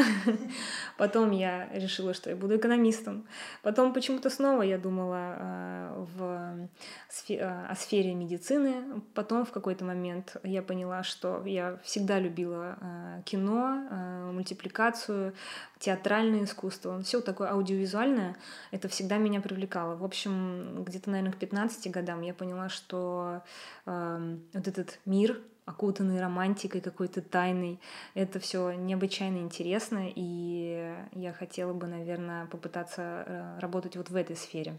Потом 0.98 1.32
я 1.32 1.70
решила, 1.72 2.14
что 2.14 2.30
я 2.30 2.36
буду 2.36 2.58
экономистом. 2.58 3.26
Потом 3.64 3.94
почему-то 3.94 4.30
снова 4.30 4.64
я 4.64 4.78
думала 4.78 5.38
э, 5.40 6.06
в 6.18 6.68
сфе- 7.10 7.40
э, 7.40 7.68
о 7.70 7.74
сфере 7.78 8.14
медицины. 8.14 9.02
Потом 9.14 9.46
в 9.46 9.52
какой-то 9.54 9.86
момент 9.86 10.36
я 10.44 10.62
поняла, 10.62 11.04
что 11.04 11.42
я 11.46 11.80
всегда 11.84 12.20
любила 12.20 12.78
э, 12.82 13.22
кино, 13.24 13.88
мультипликацию, 14.34 15.34
театральное 15.80 16.44
искусство. 16.44 17.02
Все 17.02 17.22
такое 17.22 17.50
аудиовизуальное, 17.50 18.36
это 18.72 18.90
всегда 18.90 19.16
меня 19.16 19.40
привлекало. 19.40 19.96
В 19.96 20.04
общем, 20.04 20.84
где-то, 20.84 21.12
наверное, 21.12 21.32
к 21.32 21.38
15 21.38 21.90
годам 21.92 22.24
я 22.24 22.34
поняла, 22.34 22.68
что 22.68 23.42
вот 23.86 24.68
этот 24.68 25.00
мир 25.06 25.40
окутанный 25.66 26.22
романтикой 26.22 26.82
какой-то 26.82 27.22
тайной. 27.22 27.80
Это 28.14 28.40
все 28.40 28.72
необычайно 28.72 29.40
интересно, 29.40 30.08
и 30.14 30.96
я 31.14 31.34
хотела 31.34 31.74
бы, 31.74 31.88
наверное, 31.88 32.46
попытаться 32.46 33.02
э, 33.02 33.60
работать 33.60 33.96
вот 33.98 34.10
в 34.10 34.16
этой 34.16 34.36
сфере. 34.36 34.78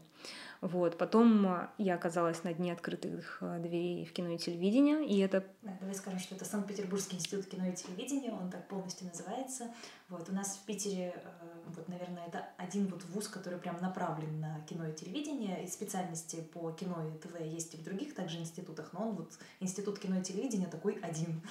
Вот. 0.61 0.99
Потом 0.99 1.47
э, 1.47 1.69
я 1.79 1.95
оказалась 1.95 2.45
на 2.45 2.53
дне 2.55 2.73
открытых 2.73 3.39
э, 3.41 3.59
дверей 3.61 4.05
в 4.05 4.13
кино 4.13 4.31
и 4.31 4.39
телевидение, 4.39 5.07
и 5.07 5.19
это... 5.19 5.45
Да, 5.63 5.77
давай 5.81 5.95
скажем, 5.95 6.19
что 6.19 6.35
это 6.35 6.45
Санкт-Петербургский 6.45 7.17
институт 7.17 7.47
кино 7.47 7.67
и 7.67 7.75
телевидения, 7.75 8.33
он 8.33 8.51
так 8.51 8.67
полностью 8.69 9.07
называется. 9.07 9.69
Вот. 10.09 10.29
У 10.29 10.33
нас 10.33 10.57
в 10.57 10.67
Питере, 10.67 11.15
э, 11.15 11.63
вот, 11.67 11.89
наверное, 11.89 12.27
это 12.27 12.49
один 12.57 12.87
вот 12.87 13.05
вуз, 13.05 13.29
который 13.29 13.59
прям 13.59 13.81
направлен 13.81 14.41
на 14.41 14.61
кино 14.69 14.87
и 14.87 14.95
телевидение, 14.95 15.65
и 15.65 15.69
специальности 15.69 16.37
по 16.53 16.71
кино 16.73 17.09
и 17.09 17.19
ТВ 17.19 17.41
есть 17.41 17.75
и 17.75 17.77
в 17.77 17.85
других 17.85 18.15
также 18.15 18.39
институтах, 18.39 18.93
но 18.93 19.09
он 19.09 19.17
вот, 19.17 19.33
институт 19.61 19.99
кино 19.99 20.21
и 20.21 20.23
телевидения 20.23 20.67
такой 20.67 20.95
один. 21.03 21.43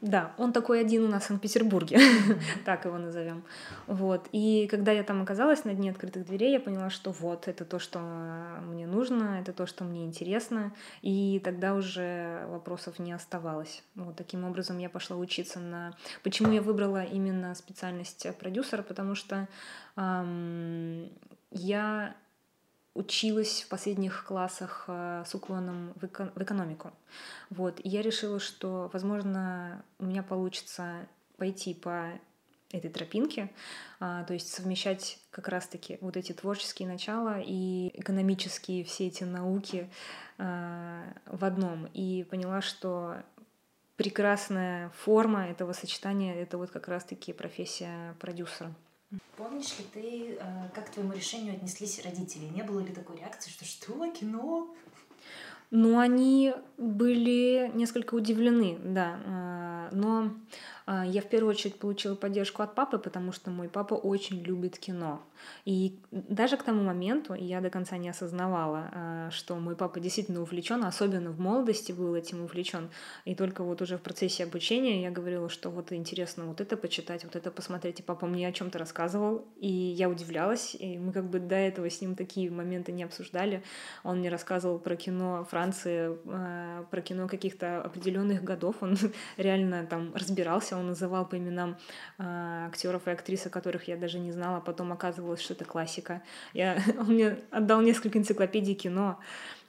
Да, 0.00 0.32
он 0.38 0.52
такой 0.52 0.80
один 0.80 1.04
у 1.04 1.08
нас 1.08 1.24
в 1.24 1.26
Санкт-Петербурге, 1.26 1.98
так 2.64 2.84
его 2.84 2.98
назовем. 2.98 3.42
Вот. 3.88 4.28
И 4.30 4.68
когда 4.70 4.92
я 4.92 5.02
там 5.02 5.22
оказалась 5.22 5.64
на 5.64 5.74
дне 5.74 5.90
открытых 5.90 6.24
дверей, 6.24 6.52
я 6.52 6.60
поняла, 6.60 6.88
что 6.88 7.10
вот, 7.10 7.48
это 7.48 7.64
то, 7.64 7.80
что 7.80 7.98
мне 8.62 8.86
нужно, 8.86 9.40
это 9.40 9.52
то, 9.52 9.66
что 9.66 9.82
мне 9.82 10.04
интересно. 10.04 10.72
И 11.02 11.40
тогда 11.42 11.74
уже 11.74 12.46
вопросов 12.46 13.00
не 13.00 13.12
оставалось. 13.12 13.82
Вот 13.96 14.14
таким 14.14 14.44
образом 14.44 14.78
я 14.78 14.88
пошла 14.88 15.16
учиться 15.16 15.58
на... 15.58 15.94
Почему 16.22 16.52
я 16.52 16.62
выбрала 16.62 17.02
именно 17.02 17.52
специальность 17.56 18.24
продюсера? 18.38 18.82
Потому 18.82 19.16
что 19.16 19.48
эм, 19.96 21.10
я 21.50 22.14
училась 22.98 23.62
в 23.62 23.68
последних 23.68 24.24
классах 24.24 24.84
э, 24.88 25.22
с 25.24 25.34
уклоном 25.34 25.92
в, 25.94 26.04
эко- 26.04 26.32
в 26.34 26.42
экономику. 26.42 26.92
Вот. 27.50 27.80
И 27.84 27.88
я 27.88 28.02
решила, 28.02 28.40
что, 28.40 28.90
возможно, 28.92 29.84
у 29.98 30.04
меня 30.04 30.22
получится 30.22 31.06
пойти 31.36 31.74
по 31.74 32.10
этой 32.70 32.90
тропинке, 32.90 33.50
а, 33.98 34.24
то 34.24 34.34
есть 34.34 34.52
совмещать 34.52 35.18
как 35.30 35.48
раз-таки 35.48 35.96
вот 36.00 36.16
эти 36.16 36.32
творческие 36.32 36.86
начала 36.88 37.40
и 37.40 37.90
экономические 37.94 38.84
все 38.84 39.06
эти 39.06 39.24
науки 39.24 39.88
а, 40.36 41.04
в 41.26 41.44
одном. 41.44 41.86
И 41.94 42.26
поняла, 42.28 42.60
что 42.60 43.22
прекрасная 43.96 44.90
форма 44.90 45.46
этого 45.46 45.72
сочетания— 45.72 46.34
это 46.42 46.58
вот 46.58 46.70
как 46.70 46.88
раз-таки 46.88 47.32
профессия 47.32 48.14
продюсера. 48.20 48.74
Помнишь 49.36 49.78
ли 49.78 49.84
ты, 49.92 50.36
э, 50.38 50.68
как 50.74 50.86
к 50.86 50.90
твоему 50.90 51.12
решению 51.12 51.54
отнеслись 51.54 52.04
родители? 52.04 52.44
Не 52.44 52.62
было 52.62 52.80
ли 52.80 52.92
такой 52.92 53.16
реакции, 53.16 53.50
что 53.50 53.64
что, 53.64 54.10
кино? 54.12 54.74
Ну, 55.70 55.98
они 55.98 56.54
были 56.76 57.70
несколько 57.74 58.14
удивлены, 58.14 58.78
да. 58.82 59.20
А, 59.26 59.88
но 59.92 60.30
я 61.06 61.20
в 61.20 61.28
первую 61.28 61.50
очередь 61.50 61.78
получила 61.78 62.14
поддержку 62.14 62.62
от 62.62 62.74
папы, 62.74 62.98
потому 62.98 63.32
что 63.32 63.50
мой 63.50 63.68
папа 63.68 63.94
очень 63.94 64.40
любит 64.42 64.78
кино. 64.78 65.20
И 65.64 65.98
даже 66.10 66.56
к 66.56 66.62
тому 66.62 66.82
моменту 66.82 67.34
я 67.34 67.60
до 67.60 67.70
конца 67.70 67.96
не 67.96 68.08
осознавала, 68.08 68.90
а, 68.92 69.30
что 69.30 69.56
мой 69.56 69.76
папа 69.76 70.00
действительно 70.00 70.42
увлечен, 70.42 70.84
особенно 70.84 71.30
в 71.30 71.40
молодости 71.40 71.92
был 71.92 72.14
этим 72.14 72.42
увлечен. 72.42 72.90
И 73.24 73.34
только 73.34 73.62
вот 73.62 73.82
уже 73.82 73.98
в 73.98 74.02
процессе 74.02 74.44
обучения 74.44 75.02
я 75.02 75.10
говорила, 75.10 75.48
что 75.48 75.70
вот 75.70 75.92
интересно 75.92 76.46
вот 76.46 76.60
это 76.60 76.76
почитать, 76.76 77.24
вот 77.24 77.36
это 77.36 77.50
посмотреть. 77.50 78.00
И 78.00 78.02
папа 78.02 78.26
мне 78.26 78.48
о 78.48 78.52
чем-то 78.52 78.78
рассказывал, 78.78 79.46
и 79.56 79.68
я 79.68 80.08
удивлялась. 80.08 80.74
И 80.78 80.98
мы 80.98 81.12
как 81.12 81.28
бы 81.28 81.38
до 81.38 81.56
этого 81.56 81.90
с 81.90 82.00
ним 82.00 82.14
такие 82.14 82.50
моменты 82.50 82.92
не 82.92 83.02
обсуждали. 83.02 83.62
Он 84.04 84.18
мне 84.18 84.30
рассказывал 84.30 84.78
про 84.78 84.96
кино 84.96 85.46
Франции, 85.50 86.16
а, 86.26 86.84
про 86.90 87.00
кино 87.00 87.28
каких-то 87.28 87.82
определенных 87.82 88.42
годов. 88.42 88.76
Он 88.80 88.96
реально 89.36 89.86
там 89.86 90.14
разбирался, 90.14 90.77
он 90.78 90.86
называл 90.88 91.26
по 91.26 91.36
именам 91.36 91.76
э, 92.18 92.66
актеров 92.66 93.06
и 93.06 93.10
актрис, 93.10 93.46
о 93.46 93.50
которых 93.50 93.88
я 93.88 93.96
даже 93.96 94.18
не 94.18 94.32
знала, 94.32 94.60
потом 94.60 94.92
оказывалось, 94.92 95.40
что 95.40 95.54
это 95.54 95.64
классика. 95.64 96.22
Я, 96.52 96.78
он 96.98 97.06
мне 97.06 97.38
отдал 97.50 97.80
несколько 97.80 98.18
энциклопедий 98.18 98.74
кино, 98.74 99.18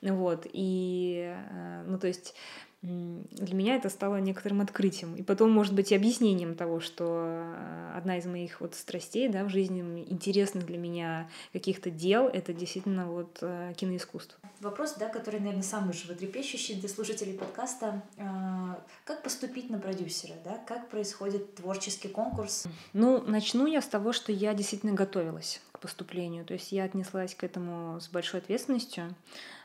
вот, 0.02 0.48
и, 0.52 1.36
э, 1.52 1.84
ну, 1.86 2.00
то 2.00 2.08
есть 2.08 2.36
для 2.82 3.56
меня 3.56 3.76
это 3.76 3.90
стало 3.90 4.18
некоторым 4.18 4.62
открытием. 4.62 5.16
И 5.16 5.22
потом, 5.22 5.52
может 5.52 5.74
быть, 5.74 5.92
и 5.92 5.96
объяснением 5.96 6.56
того, 6.56 6.80
что 6.80 7.26
э, 7.26 7.92
одна 7.98 8.18
из 8.18 8.26
моих 8.26 8.62
вот 8.62 8.74
страстей 8.74 9.28
да, 9.28 9.44
в 9.44 9.50
жизни, 9.50 10.06
интересных 10.10 10.66
для 10.66 10.78
меня 10.78 11.30
каких-то 11.52 11.90
дел, 11.90 12.28
это 12.28 12.54
действительно 12.54 13.08
вот 13.08 13.40
э, 13.42 13.74
киноискусство. 13.76 14.40
Вопрос, 14.62 14.96
да, 14.98 15.10
который, 15.10 15.42
наверное, 15.42 15.64
самый 15.64 15.94
животрепещущий 15.94 16.76
для 16.76 16.88
слушателей 16.88 17.34
подкаста. 17.34 18.02
А, 18.18 18.82
как 19.04 19.24
поступить 19.24 19.70
на 19.70 19.78
продюсера, 19.78 20.36
да? 20.46 20.58
Как 20.66 20.90
происходит 20.90 21.56
творческий 21.56 22.08
конкурс? 22.08 22.66
Ну, 22.94 23.22
начну 23.22 23.68
я 23.68 23.82
с 23.82 23.88
того, 23.88 24.14
что 24.14 24.32
я 24.32 24.54
действительно 24.54 24.94
готовилась 24.94 25.62
поступлению. 25.80 26.46
То 26.46 26.54
есть 26.54 26.72
я 26.72 26.84
отнеслась 26.84 27.36
к 27.36 27.44
этому 27.44 28.00
с 28.00 28.08
большой 28.10 28.40
ответственностью. 28.40 29.16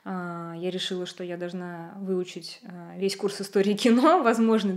А, 0.05 0.55
я 0.57 0.71
решила, 0.71 1.07
что 1.07 1.25
я 1.25 1.37
должна 1.37 1.95
выучить 1.97 2.61
а, 2.65 2.97
весь 2.97 3.17
курс 3.17 3.41
истории 3.41 3.75
кино, 3.75 4.23
возможно, 4.25 4.75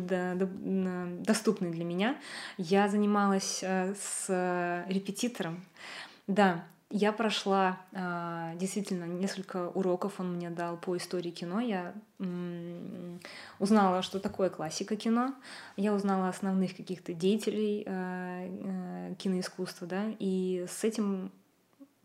доступный 1.23 1.71
для 1.71 1.83
меня. 1.83 2.17
Я 2.57 2.87
занималась 2.87 3.61
а, 3.63 3.93
с 3.95 4.85
репетитором. 4.89 5.65
Да, 6.27 6.65
я 6.89 7.11
прошла 7.11 7.79
действительно 8.55 9.05
несколько 9.05 9.69
уроков, 9.69 10.19
он 10.19 10.35
мне 10.35 10.49
дал 10.49 10.77
по 10.77 10.95
истории 10.97 11.31
кино. 11.31 11.59
Я 11.59 11.93
узнала, 13.59 14.01
что 14.01 14.19
такое 14.19 14.49
классика 14.49 14.95
кино. 14.95 15.35
Я 15.75 15.93
узнала 15.93 16.29
основных 16.29 16.75
каких-то 16.77 17.13
деятелей 17.13 17.83
киноискусства, 19.15 19.87
да, 19.87 20.05
и 20.19 20.65
с 20.69 20.83
этим 20.83 21.31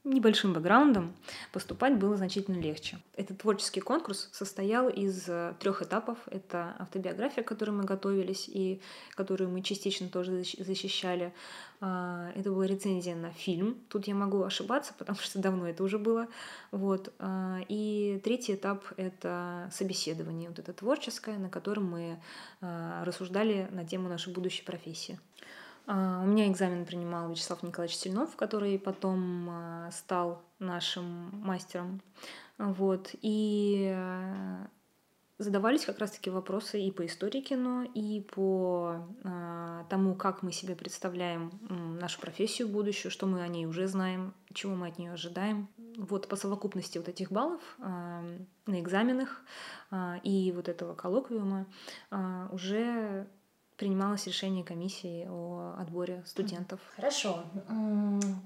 небольшим 0.04 0.52
бэкграундом 0.52 1.14
поступать 1.52 1.96
было 1.96 2.16
значительно 2.16 2.60
легче. 2.60 2.98
Этот 3.14 3.38
творческий 3.38 3.80
конкурс 3.80 4.28
состоял 4.32 4.88
из 4.88 5.28
э, 5.28 5.54
трех 5.60 5.82
этапов. 5.82 6.18
Это 6.26 6.74
автобиография, 6.78 7.44
к 7.44 7.48
которой 7.48 7.70
мы 7.70 7.84
готовились 7.84 8.48
и 8.48 8.80
которую 9.14 9.50
мы 9.50 9.62
частично 9.62 10.08
тоже 10.08 10.42
защищали. 10.58 11.32
А, 11.80 12.30
это 12.34 12.50
была 12.50 12.66
рецензия 12.66 13.14
на 13.14 13.30
фильм. 13.32 13.76
Тут 13.88 14.06
я 14.08 14.14
могу 14.14 14.42
ошибаться, 14.42 14.92
потому 14.98 15.18
что 15.18 15.38
давно 15.38 15.68
это 15.68 15.84
уже 15.84 15.98
было. 15.98 16.26
Вот. 16.72 17.12
А, 17.18 17.60
и 17.68 18.20
третий 18.24 18.54
этап— 18.54 18.84
это 18.96 19.70
собеседование, 19.72 20.48
вот 20.48 20.58
это 20.58 20.72
творческое, 20.72 21.38
на 21.38 21.48
котором 21.48 21.90
мы 21.90 22.20
а, 22.60 23.04
рассуждали 23.04 23.68
на 23.70 23.84
тему 23.84 24.08
нашей 24.08 24.32
будущей 24.32 24.64
профессии. 24.64 25.20
А, 25.86 26.22
у 26.22 26.26
меня 26.26 26.48
экзамен 26.48 26.84
принимал 26.84 27.30
Вячеслав 27.30 27.62
Николаевич 27.62 27.96
Сильнов, 27.96 28.36
который 28.36 28.78
потом 28.78 29.48
а, 29.50 29.90
стал 29.90 30.42
нашим 30.58 31.30
мастером. 31.40 32.00
Вот. 32.58 33.10
И 33.20 33.92
а, 33.94 34.68
задавались 35.38 35.84
как 35.84 35.98
раз-таки 35.98 36.30
вопросы 36.30 36.80
и 36.80 36.92
по 36.92 37.04
истории 37.04 37.40
кино, 37.40 37.82
и 37.82 38.20
по 38.32 39.04
тому, 39.90 40.14
как 40.14 40.42
мы 40.42 40.52
себе 40.52 40.76
представляем 40.76 41.50
нашу 42.00 42.20
профессию 42.20 42.68
будущую, 42.68 43.10
что 43.10 43.26
мы 43.26 43.42
о 43.42 43.48
ней 43.48 43.66
уже 43.66 43.88
знаем, 43.88 44.34
чего 44.54 44.76
мы 44.76 44.86
от 44.86 44.98
нее 44.98 45.12
ожидаем. 45.12 45.68
Вот 45.96 46.28
по 46.28 46.36
совокупности 46.36 46.98
вот 46.98 47.08
этих 47.08 47.32
баллов 47.32 47.60
на 47.78 48.80
экзаменах 48.80 49.42
и 50.22 50.52
вот 50.54 50.68
этого 50.68 50.94
коллоквиума 50.94 51.66
уже 52.52 53.26
принималось 53.76 54.26
решение 54.26 54.64
комиссии 54.64 55.26
о 55.28 55.74
отборе 55.78 56.22
студентов. 56.26 56.80
Хорошо. 56.96 57.44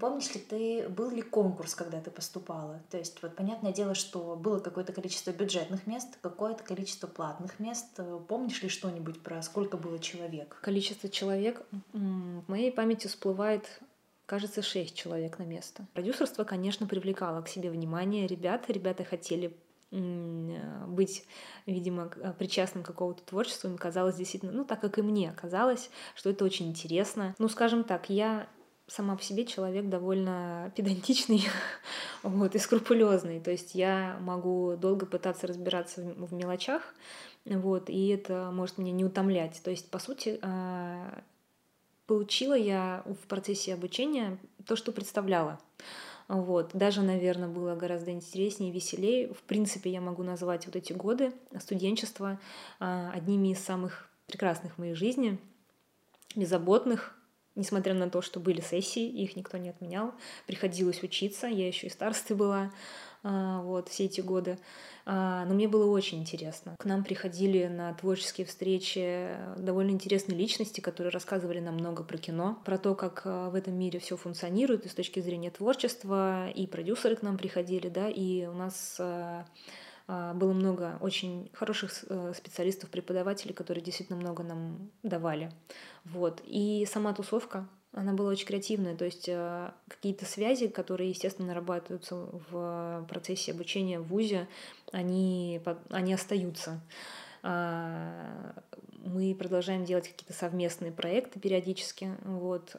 Помнишь 0.00 0.34
ли 0.34 0.40
ты, 0.40 0.88
был 0.88 1.10
ли 1.10 1.22
конкурс, 1.22 1.74
когда 1.74 2.00
ты 2.00 2.10
поступала? 2.10 2.80
То 2.90 2.98
есть, 2.98 3.22
вот 3.22 3.36
понятное 3.36 3.72
дело, 3.72 3.94
что 3.94 4.36
было 4.36 4.60
какое-то 4.60 4.92
количество 4.92 5.30
бюджетных 5.32 5.86
мест, 5.86 6.18
какое-то 6.22 6.64
количество 6.64 7.06
платных 7.06 7.58
мест. 7.58 8.00
Помнишь 8.28 8.62
ли 8.62 8.68
что-нибудь 8.68 9.22
про 9.22 9.42
сколько 9.42 9.76
было 9.76 9.98
человек? 9.98 10.58
Количество 10.62 11.08
человек 11.08 11.66
в 11.92 12.48
моей 12.48 12.72
памяти 12.72 13.06
всплывает 13.06 13.80
кажется, 14.26 14.60
шесть 14.60 14.96
человек 14.96 15.38
на 15.38 15.44
место. 15.44 15.86
Продюсерство, 15.94 16.42
конечно, 16.42 16.88
привлекало 16.88 17.42
к 17.42 17.48
себе 17.48 17.70
внимание 17.70 18.26
ребят. 18.26 18.68
Ребята 18.68 19.04
хотели 19.04 19.56
быть, 19.90 21.24
видимо, 21.64 22.08
причастным 22.38 22.82
к 22.82 22.86
какому-то 22.86 23.22
творчеству, 23.22 23.68
им 23.68 23.78
казалось 23.78 24.16
действительно, 24.16 24.52
ну, 24.52 24.64
так 24.64 24.80
как 24.80 24.98
и 24.98 25.02
мне 25.02 25.32
казалось, 25.32 25.90
что 26.14 26.30
это 26.30 26.44
очень 26.44 26.68
интересно. 26.68 27.34
Ну, 27.38 27.48
скажем 27.48 27.84
так, 27.84 28.10
я 28.10 28.48
сама 28.88 29.16
по 29.16 29.22
себе 29.22 29.44
человек 29.44 29.88
довольно 29.88 30.72
педантичный 30.76 31.44
вот, 32.22 32.54
и 32.54 32.58
скрупулезный. 32.58 33.40
То 33.40 33.50
есть 33.50 33.74
я 33.74 34.16
могу 34.20 34.76
долго 34.76 35.06
пытаться 35.06 35.46
разбираться 35.46 36.02
в, 36.02 36.26
в 36.26 36.34
мелочах, 36.34 36.94
вот, 37.44 37.90
и 37.90 38.08
это 38.08 38.50
может 38.52 38.78
меня 38.78 38.92
не 38.92 39.04
утомлять. 39.04 39.60
То 39.62 39.70
есть, 39.70 39.90
по 39.90 39.98
сути, 39.98 40.38
а, 40.42 41.22
получила 42.06 42.54
я 42.54 43.02
в 43.06 43.26
процессе 43.28 43.74
обучения 43.74 44.38
то, 44.66 44.76
что 44.76 44.92
представляла. 44.92 45.60
Вот. 46.28 46.70
Даже, 46.74 47.02
наверное, 47.02 47.48
было 47.48 47.76
гораздо 47.76 48.10
интереснее 48.10 48.70
и 48.70 48.72
веселее. 48.72 49.32
В 49.32 49.42
принципе, 49.42 49.90
я 49.90 50.00
могу 50.00 50.22
назвать 50.22 50.66
вот 50.66 50.76
эти 50.76 50.92
годы 50.92 51.32
студенчества 51.60 52.40
а, 52.80 53.12
одними 53.12 53.52
из 53.52 53.60
самых 53.60 54.08
прекрасных 54.26 54.74
в 54.74 54.78
моей 54.78 54.94
жизни, 54.94 55.38
беззаботных, 56.34 57.16
несмотря 57.54 57.94
на 57.94 58.10
то, 58.10 58.22
что 58.22 58.40
были 58.40 58.60
сессии, 58.60 59.06
их 59.06 59.36
никто 59.36 59.56
не 59.56 59.70
отменял. 59.70 60.14
Приходилось 60.46 61.02
учиться, 61.02 61.46
я 61.46 61.66
еще 61.66 61.86
и 61.86 61.90
старостой 61.90 62.36
была. 62.36 62.72
А, 63.28 63.60
вот, 63.62 63.88
все 63.88 64.04
эти 64.04 64.20
годы. 64.20 64.56
А, 65.04 65.44
но 65.46 65.54
мне 65.54 65.66
было 65.66 65.90
очень 65.90 66.20
интересно. 66.20 66.76
К 66.78 66.84
нам 66.84 67.02
приходили 67.02 67.66
на 67.66 67.92
творческие 67.94 68.46
встречи 68.46 69.36
довольно 69.56 69.90
интересные 69.90 70.38
личности, 70.38 70.80
которые 70.80 71.10
рассказывали 71.10 71.58
нам 71.58 71.74
много 71.74 72.04
про 72.04 72.18
кино, 72.18 72.62
про 72.64 72.78
то, 72.78 72.94
как 72.94 73.22
а, 73.24 73.50
в 73.50 73.56
этом 73.56 73.74
мире 73.74 73.98
все 73.98 74.16
функционирует 74.16 74.86
и 74.86 74.88
с 74.88 74.94
точки 74.94 75.18
зрения 75.18 75.50
творчества, 75.50 76.48
и 76.50 76.68
продюсеры 76.68 77.16
к 77.16 77.22
нам 77.22 77.36
приходили, 77.36 77.88
да, 77.88 78.08
и 78.08 78.46
у 78.46 78.54
нас 78.54 79.00
было 80.08 80.52
много 80.52 80.98
очень 81.00 81.50
хороших 81.52 82.04
э, 82.08 82.32
специалистов, 82.32 82.90
преподавателей, 82.90 83.52
которые 83.52 83.82
действительно 83.82 84.16
много 84.16 84.44
нам 84.44 84.92
давали. 85.02 85.50
Вот. 86.04 86.40
И 86.46 86.86
сама 86.88 87.12
тусовка, 87.12 87.66
она 87.96 88.12
была 88.12 88.28
очень 88.28 88.46
креативная, 88.46 88.94
то 88.94 89.06
есть 89.06 89.26
э, 89.26 89.70
какие-то 89.88 90.26
связи, 90.26 90.68
которые, 90.68 91.08
естественно, 91.10 91.48
нарабатываются 91.48 92.14
в 92.50 93.06
процессе 93.08 93.52
обучения 93.52 93.98
в 93.98 94.08
ВУЗе, 94.08 94.48
они, 94.92 95.62
они 95.88 96.12
остаются. 96.12 96.78
А, 97.42 98.52
мы 99.02 99.34
продолжаем 99.34 99.86
делать 99.86 100.08
какие-то 100.08 100.34
совместные 100.34 100.92
проекты 100.92 101.40
периодически. 101.40 102.10
Вот. 102.24 102.76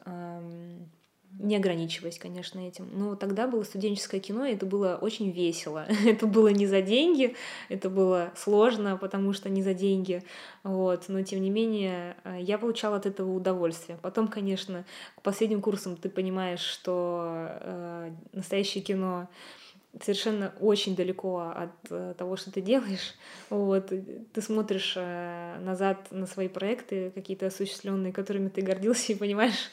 Не 1.38 1.56
ограничиваясь, 1.56 2.18
конечно, 2.18 2.58
этим. 2.60 2.88
Но 2.92 3.14
тогда 3.14 3.46
было 3.46 3.62
студенческое 3.62 4.20
кино, 4.20 4.44
и 4.44 4.54
это 4.54 4.66
было 4.66 4.98
очень 5.00 5.30
весело. 5.30 5.86
это 6.06 6.26
было 6.26 6.48
не 6.48 6.66
за 6.66 6.82
деньги, 6.82 7.36
это 7.68 7.88
было 7.90 8.32
сложно, 8.36 8.96
потому 8.96 9.32
что 9.32 9.48
не 9.48 9.62
за 9.62 9.74
деньги. 9.74 10.22
Вот. 10.64 11.04
Но, 11.08 11.22
тем 11.22 11.40
не 11.42 11.50
менее, 11.50 12.16
э, 12.24 12.38
я 12.40 12.58
получала 12.58 12.96
от 12.96 13.06
этого 13.06 13.32
удовольствие. 13.32 13.98
Потом, 14.02 14.28
конечно, 14.28 14.84
к 15.16 15.22
последним 15.22 15.60
курсам 15.60 15.96
ты 15.96 16.08
понимаешь, 16.08 16.60
что 16.60 17.46
э, 17.60 18.12
настоящее 18.32 18.82
кино 18.82 19.28
совершенно 20.02 20.52
очень 20.60 20.94
далеко 20.94 21.52
от 21.54 21.70
э, 21.90 22.14
того, 22.16 22.36
что 22.36 22.52
ты 22.52 22.60
делаешь. 22.60 23.14
Вот. 23.50 23.88
Ты 24.32 24.42
смотришь 24.42 24.94
э, 24.96 25.58
назад 25.60 26.08
на 26.10 26.26
свои 26.26 26.48
проекты, 26.48 27.10
какие-то 27.10 27.46
осуществленные, 27.46 28.12
которыми 28.12 28.48
ты 28.48 28.60
гордился, 28.62 29.12
и 29.12 29.16
понимаешь, 29.16 29.70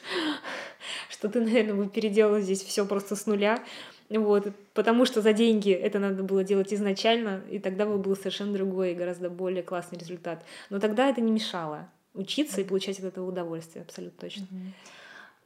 что 1.18 1.28
ты, 1.28 1.40
наверное, 1.44 1.74
бы 1.74 1.88
переделал 1.88 2.40
здесь 2.40 2.62
все 2.62 2.84
просто 2.86 3.16
с 3.16 3.26
нуля. 3.26 3.62
Вот, 4.08 4.52
потому 4.72 5.04
что 5.04 5.20
за 5.20 5.32
деньги 5.32 5.72
это 5.72 5.98
надо 5.98 6.22
было 6.22 6.44
делать 6.44 6.72
изначально, 6.72 7.42
и 7.50 7.58
тогда 7.58 7.86
бы 7.86 7.98
был 7.98 8.14
совершенно 8.14 8.52
другой 8.52 8.92
и 8.92 8.94
гораздо 8.94 9.30
более 9.30 9.64
классный 9.64 9.98
результат. 9.98 10.44
Но 10.70 10.78
тогда 10.78 11.08
это 11.08 11.20
не 11.20 11.32
мешало 11.32 11.88
учиться 12.14 12.60
и 12.60 12.64
получать 12.64 13.00
от 13.00 13.06
этого 13.06 13.28
удовольствие, 13.28 13.82
абсолютно 13.82 14.20
точно. 14.20 14.42
Mm-hmm. 14.42 14.72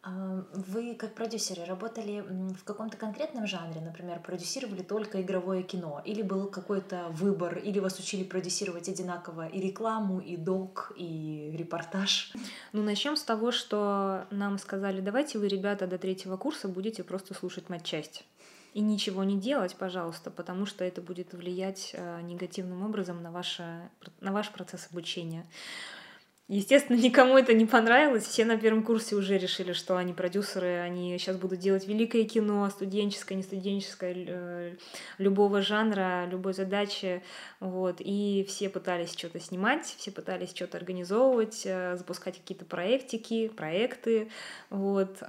Вы, 0.03 0.95
как 0.95 1.15
продюсеры, 1.15 1.67
работали 1.67 2.25
в 2.55 2.65
каком-то 2.65 2.97
конкретном 2.97 3.47
жанре, 3.47 3.83
например, 3.83 4.21
продюсировали 4.21 4.83
только 4.83 5.21
игровое 5.21 5.63
кино, 5.63 6.01
или 6.07 6.23
был 6.23 6.49
какой-то 6.49 7.09
выбор, 7.11 7.59
или 7.59 7.81
вас 7.81 7.99
учили 7.99 8.25
продюсировать 8.25 8.89
одинаково 8.89 9.47
и 9.47 9.61
рекламу, 9.61 10.19
и 10.21 10.39
док, 10.39 10.93
и 10.97 11.55
репортаж? 11.55 12.33
Ну, 12.73 12.83
начнем 12.83 13.15
с 13.15 13.23
того, 13.23 13.53
что 13.53 14.27
нам 14.31 14.59
сказали, 14.59 15.03
давайте 15.03 15.39
вы, 15.39 15.49
ребята, 15.49 15.87
до 15.87 15.99
третьего 15.99 16.39
курса 16.39 16.69
будете 16.69 17.05
просто 17.05 17.35
слушать 17.35 17.69
матчасть. 17.69 18.25
И 18.73 18.81
ничего 18.81 19.25
не 19.25 19.39
делать, 19.39 19.77
пожалуйста, 19.77 20.31
потому 20.31 20.65
что 20.65 20.85
это 20.85 21.03
будет 21.03 21.35
влиять 21.35 21.91
э, 21.93 22.21
негативным 22.23 22.85
образом 22.85 23.23
на, 23.23 23.33
ваше, 23.33 23.91
на 24.21 24.33
ваш 24.33 24.51
процесс 24.51 24.89
обучения. 24.91 25.45
Естественно, 26.53 26.97
никому 26.97 27.39
это 27.39 27.55
не 27.55 27.65
понравилось. 27.65 28.25
Все 28.25 28.45
на 28.45 28.59
первом 28.59 28.83
курсе 28.83 29.15
уже 29.15 29.39
решили, 29.39 29.73
что 29.73 29.97
они 29.97 30.13
продюсеры, 30.13 30.81
они 30.81 31.17
сейчас 31.17 31.37
будут 31.37 31.61
делать 31.61 31.87
великое 31.87 32.25
кино, 32.25 32.69
студенческое, 32.71 33.37
не 33.37 33.45
студенческое, 33.45 34.15
э, 34.17 34.77
любого 35.19 35.63
жанра, 35.63 36.27
любой 36.29 36.53
задачи. 36.53 37.23
Вот. 37.61 37.99
И 38.01 38.45
все 38.49 38.69
пытались 38.69 39.13
что-то 39.13 39.39
снимать, 39.39 39.95
все 39.97 40.11
пытались 40.11 40.51
что-то 40.51 40.77
организовывать, 40.77 41.63
э, 41.67 41.97
запускать 41.97 42.39
какие-то 42.39 42.65
проектики, 42.65 43.47
проекты. 43.47 44.29
Вот 44.71 45.23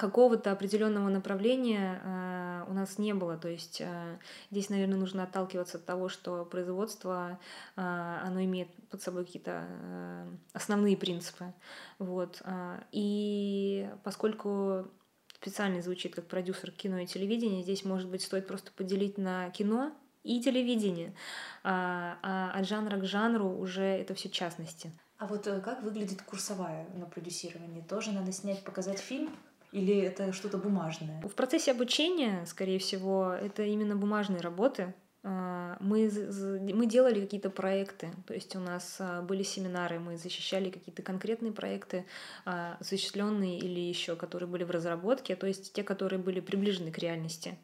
какого-то 0.00 0.50
определенного 0.50 1.10
направления 1.10 2.00
э, 2.02 2.64
у 2.70 2.72
нас 2.72 2.96
не 2.96 3.12
было. 3.12 3.36
То 3.36 3.48
есть 3.48 3.82
э, 3.82 4.18
здесь, 4.50 4.70
наверное, 4.70 4.96
нужно 4.96 5.24
отталкиваться 5.24 5.76
от 5.76 5.84
того, 5.84 6.08
что 6.08 6.46
производство, 6.46 7.38
э, 7.76 7.80
оно 7.80 8.42
имеет 8.44 8.68
под 8.88 9.02
собой 9.02 9.26
какие-то 9.26 9.66
э, 9.68 10.30
основные 10.54 10.96
принципы. 10.96 11.52
Вот. 11.98 12.40
Э, 12.46 12.80
и 12.92 13.90
поскольку 14.02 14.88
специально 15.34 15.82
звучит 15.82 16.14
как 16.14 16.26
продюсер 16.26 16.70
кино 16.70 17.00
и 17.00 17.06
телевидения, 17.06 17.62
здесь, 17.62 17.84
может 17.84 18.08
быть, 18.08 18.22
стоит 18.22 18.46
просто 18.46 18.72
поделить 18.72 19.18
на 19.18 19.50
кино 19.50 19.92
и 20.22 20.40
телевидение, 20.42 21.14
а, 21.62 22.18
а 22.22 22.52
от 22.58 22.66
жанра 22.66 22.98
к 22.98 23.04
жанру 23.04 23.48
уже 23.48 23.82
это 23.82 24.14
все 24.14 24.30
частности. 24.30 24.92
А 25.18 25.26
вот 25.26 25.46
э, 25.46 25.60
как 25.60 25.82
выглядит 25.82 26.22
курсовая 26.22 26.88
на 26.94 27.04
продюсирование? 27.04 27.84
Тоже 27.84 28.12
надо 28.12 28.32
снять, 28.32 28.64
показать 28.64 28.98
фильм? 28.98 29.30
Или 29.72 30.00
это 30.00 30.32
что-то 30.32 30.58
бумажное? 30.58 31.22
В 31.22 31.34
процессе 31.34 31.70
обучения, 31.70 32.44
скорее 32.46 32.78
всего, 32.78 33.32
это 33.32 33.62
именно 33.62 33.94
бумажные 33.96 34.40
работы. 34.40 34.94
А, 35.22 35.76
мы, 35.80 36.10
мы 36.74 36.86
делали 36.86 37.20
какие-то 37.20 37.50
проекты, 37.50 38.10
то 38.26 38.32
есть 38.32 38.56
у 38.56 38.58
нас 38.58 38.96
а, 39.00 39.20
были 39.20 39.42
семинары, 39.42 40.00
мы 40.00 40.16
защищали 40.16 40.70
какие-то 40.70 41.02
конкретные 41.02 41.52
проекты, 41.52 42.06
а, 42.46 42.78
осуществленные 42.80 43.58
или 43.58 43.80
еще, 43.80 44.16
которые 44.16 44.48
были 44.48 44.64
в 44.64 44.70
разработке, 44.70 45.36
то 45.36 45.46
есть 45.46 45.74
те, 45.74 45.82
которые 45.82 46.18
были 46.18 46.40
приближены 46.40 46.90
к 46.90 46.98
реальности. 46.98 47.58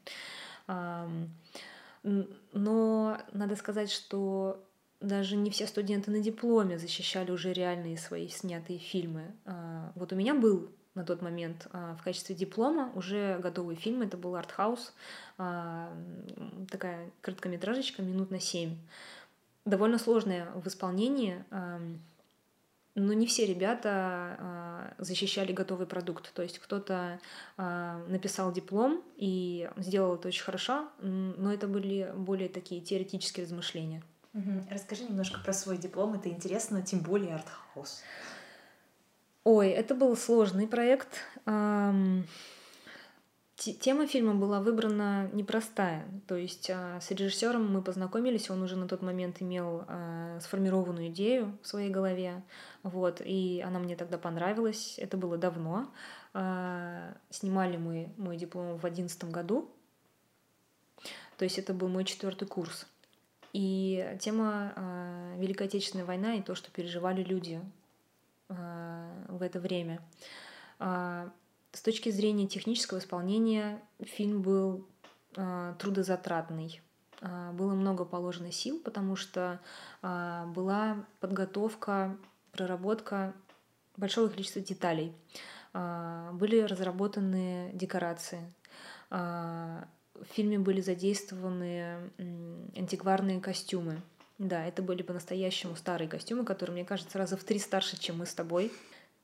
Но 2.52 3.18
надо 3.32 3.56
сказать, 3.56 3.90
что 3.90 4.64
даже 5.00 5.36
не 5.36 5.50
все 5.50 5.66
студенты 5.66 6.10
на 6.10 6.20
дипломе 6.20 6.78
защищали 6.78 7.30
уже 7.30 7.52
реальные 7.52 7.96
свои 7.96 8.28
снятые 8.28 8.78
фильмы. 8.78 9.34
Вот 9.94 10.12
у 10.12 10.16
меня 10.16 10.34
был 10.34 10.70
на 10.96 11.04
тот 11.04 11.22
момент 11.22 11.68
а, 11.72 11.94
в 11.94 12.02
качестве 12.02 12.34
диплома 12.34 12.90
уже 12.94 13.38
готовый 13.38 13.76
фильм. 13.76 14.02
Это 14.02 14.16
был 14.16 14.34
артхаус, 14.34 14.92
а, 15.38 15.92
такая 16.70 17.10
короткометражечка 17.20 18.02
минут 18.02 18.30
на 18.30 18.40
семь. 18.40 18.76
Довольно 19.64 19.98
сложная 19.98 20.48
в 20.54 20.66
исполнении, 20.68 21.44
но 22.94 23.12
не 23.12 23.26
все 23.26 23.44
ребята 23.44 23.90
а, 23.92 24.94
защищали 24.98 25.52
готовый 25.52 25.86
продукт. 25.86 26.32
То 26.32 26.42
есть 26.42 26.58
кто-то 26.58 27.20
написал 27.56 28.52
диплом 28.52 29.02
и 29.16 29.68
сделал 29.76 30.14
это 30.14 30.28
очень 30.28 30.44
хорошо, 30.44 30.88
но 31.00 31.52
это 31.52 31.68
были 31.68 32.12
более 32.16 32.48
такие 32.48 32.80
теоретические 32.80 33.44
размышления. 33.44 34.02
Расскажи 34.70 35.04
немножко 35.04 35.40
про 35.40 35.52
свой 35.52 35.78
диплом, 35.78 36.14
это 36.14 36.28
интересно, 36.28 36.82
тем 36.82 37.00
более 37.00 37.34
артхаус. 37.34 38.02
Ой, 39.48 39.68
это 39.68 39.94
был 39.94 40.16
сложный 40.16 40.66
проект. 40.66 41.20
Тема 41.44 42.26
фильма 44.08 44.34
была 44.34 44.60
выбрана 44.60 45.30
непростая. 45.32 46.04
То 46.26 46.34
есть 46.34 46.68
а, 46.68 47.00
с 47.00 47.12
режиссером 47.12 47.72
мы 47.72 47.80
познакомились, 47.80 48.50
он 48.50 48.62
уже 48.62 48.74
на 48.74 48.88
тот 48.88 49.02
момент 49.02 49.40
имел 49.40 49.84
а, 49.86 50.40
сформированную 50.40 51.10
идею 51.10 51.56
в 51.62 51.68
своей 51.68 51.90
голове. 51.90 52.42
Вот, 52.82 53.22
и 53.24 53.62
она 53.64 53.78
мне 53.78 53.94
тогда 53.94 54.18
понравилась. 54.18 54.98
Это 54.98 55.16
было 55.16 55.38
давно. 55.38 55.92
А, 56.34 57.16
снимали 57.30 57.76
мы 57.76 58.12
мой 58.16 58.36
диплом 58.36 58.78
в 58.78 58.84
одиннадцатом 58.84 59.30
году. 59.30 59.70
То 61.38 61.44
есть 61.44 61.60
это 61.60 61.72
был 61.72 61.86
мой 61.86 62.02
четвертый 62.02 62.48
курс. 62.48 62.88
И 63.52 64.16
тема 64.18 65.36
Великой 65.38 65.68
Отечественной 65.68 66.04
войны 66.04 66.40
и 66.40 66.42
то, 66.42 66.56
что 66.56 66.72
переживали 66.72 67.22
люди 67.22 67.60
в 68.48 69.42
это 69.42 69.60
время. 69.60 70.00
А, 70.78 71.30
с 71.72 71.82
точки 71.82 72.10
зрения 72.10 72.46
технического 72.46 72.98
исполнения 72.98 73.82
фильм 74.00 74.42
был 74.42 74.86
а, 75.36 75.74
трудозатратный. 75.74 76.80
Было 77.54 77.72
много 77.72 78.04
положено 78.04 78.52
сил, 78.52 78.78
потому 78.78 79.16
что 79.16 79.58
была 80.02 81.02
подготовка, 81.18 82.14
проработка 82.52 83.32
большого 83.96 84.28
количества 84.28 84.60
деталей. 84.60 85.14
Были 85.72 86.60
разработаны 86.60 87.70
декорации. 87.72 88.52
В 89.08 89.86
фильме 90.34 90.58
были 90.58 90.82
задействованы 90.82 92.10
антикварные 92.76 93.40
костюмы. 93.40 94.02
Да, 94.38 94.64
это 94.64 94.82
были 94.82 95.02
по-настоящему 95.02 95.76
старые 95.76 96.08
костюмы, 96.08 96.44
которые, 96.44 96.74
мне 96.74 96.84
кажется, 96.84 97.18
раза 97.18 97.36
в 97.36 97.44
три 97.44 97.58
старше, 97.58 97.98
чем 97.98 98.18
мы 98.18 98.26
с 98.26 98.34
тобой. 98.34 98.70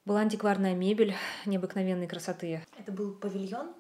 Была 0.05 0.21
антикварная 0.21 0.75
мебель 0.75 1.15
необыкновенной 1.47 2.09
красоты. 2.09 2.63
Это 2.79 2.93
был 2.93 3.15
павильон? 3.15 3.75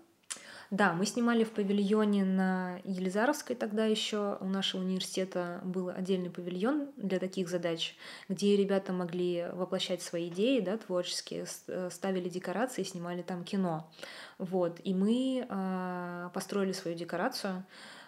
Да, 0.70 0.94
мы 0.94 1.04
снимали 1.04 1.44
в 1.44 1.50
павильоне 1.50 2.24
на 2.24 2.78
Елизаровской 2.84 3.54
тогда 3.54 3.84
еще. 3.84 4.38
У 4.40 4.46
нашего 4.46 4.80
университета 4.80 5.60
был 5.64 5.90
отдельный 5.90 6.30
павильон 6.30 6.88
для 6.96 7.18
таких 7.18 7.50
задач, 7.50 7.94
где 8.30 8.56
ребята 8.56 8.94
могли 8.94 9.48
воплощать 9.52 10.00
свои 10.00 10.28
идеи 10.28 10.60
да, 10.60 10.78
творческие, 10.78 11.44
э, 11.66 11.90
ставили 11.90 12.30
декорации, 12.30 12.84
снимали 12.84 13.20
там 13.20 13.44
кино. 13.44 13.90
Вот. 14.38 14.80
И 14.82 14.94
мы 14.94 15.46
э, 15.46 16.30
построили 16.32 16.72
свою 16.72 16.96
декорацию. 16.96 17.64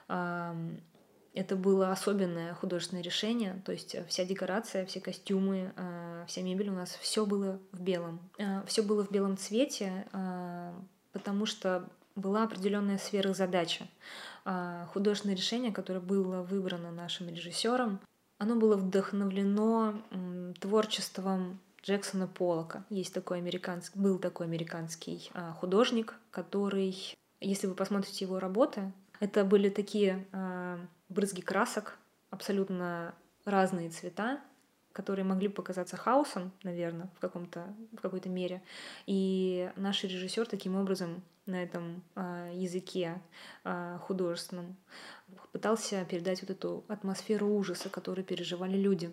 Э, 0.09 0.55
это 1.35 1.57
было 1.57 1.91
особенное 1.91 2.55
художественное 2.55 3.03
решение, 3.03 3.61
то 3.65 3.73
есть 3.73 3.95
э, 3.95 4.05
вся 4.09 4.25
декорация, 4.25 4.87
все 4.87 5.01
костюмы, 5.01 5.73
э, 5.77 6.25
вся 6.29 6.43
мебель 6.43 6.71
у 6.71 6.75
нас, 6.75 6.97
все 7.01 7.27
было 7.27 7.59
в 7.73 7.81
белом. 7.81 8.21
Э, 8.39 8.63
все 8.67 8.83
было 8.83 9.05
в 9.05 9.11
белом 9.11 9.37
цвете, 9.37 10.07
потому 11.13 11.47
что 11.47 11.89
была 12.15 12.45
определенная 12.45 12.99
сверхзадача. 12.99 13.87
Художественное 14.93 15.37
решение, 15.37 15.73
которое 15.73 16.01
было 16.01 16.43
выбрано 16.43 16.93
нашим 16.93 17.29
режиссером, 17.29 17.99
оно 18.39 18.57
было 18.57 18.77
вдохновлено 18.77 20.01
творчеством 20.61 21.61
Джексона 21.83 22.27
Поллока. 22.27 22.85
Есть 22.91 23.15
такой 23.15 23.39
американский, 23.39 23.99
был 23.99 24.19
такой 24.19 24.47
американский 24.47 25.31
художник, 25.61 26.15
который, 26.31 26.97
если 27.41 27.67
вы 27.67 27.75
посмотрите 27.75 28.25
его 28.25 28.39
работы, 28.39 28.93
это 29.25 29.45
были 29.45 29.69
такие 29.71 30.27
брызги 31.09 31.41
красок, 31.41 31.99
абсолютно 32.31 33.15
разные 33.45 33.91
цвета, 33.91 34.41
которые 34.93 35.25
могли 35.25 35.49
показаться 35.49 35.97
хаосом, 35.97 36.53
наверное, 36.63 37.09
в, 37.17 37.21
каком-то, 37.21 37.75
в 37.93 38.01
какой-то 38.01 38.29
мере. 38.29 38.63
И 39.07 39.71
наш 39.77 40.05
режиссер 40.05 40.47
таким 40.47 40.77
образом 40.77 41.23
на 41.47 41.63
этом 41.63 42.03
э, 42.15 42.53
языке 42.55 43.21
э, 43.65 43.99
художественном 44.01 44.77
пытался 45.53 46.05
передать 46.05 46.41
вот 46.43 46.51
эту 46.51 46.85
атмосферу 46.89 47.49
ужаса, 47.49 47.91
которую 47.91 48.25
переживали 48.25 48.77
люди. 48.77 49.13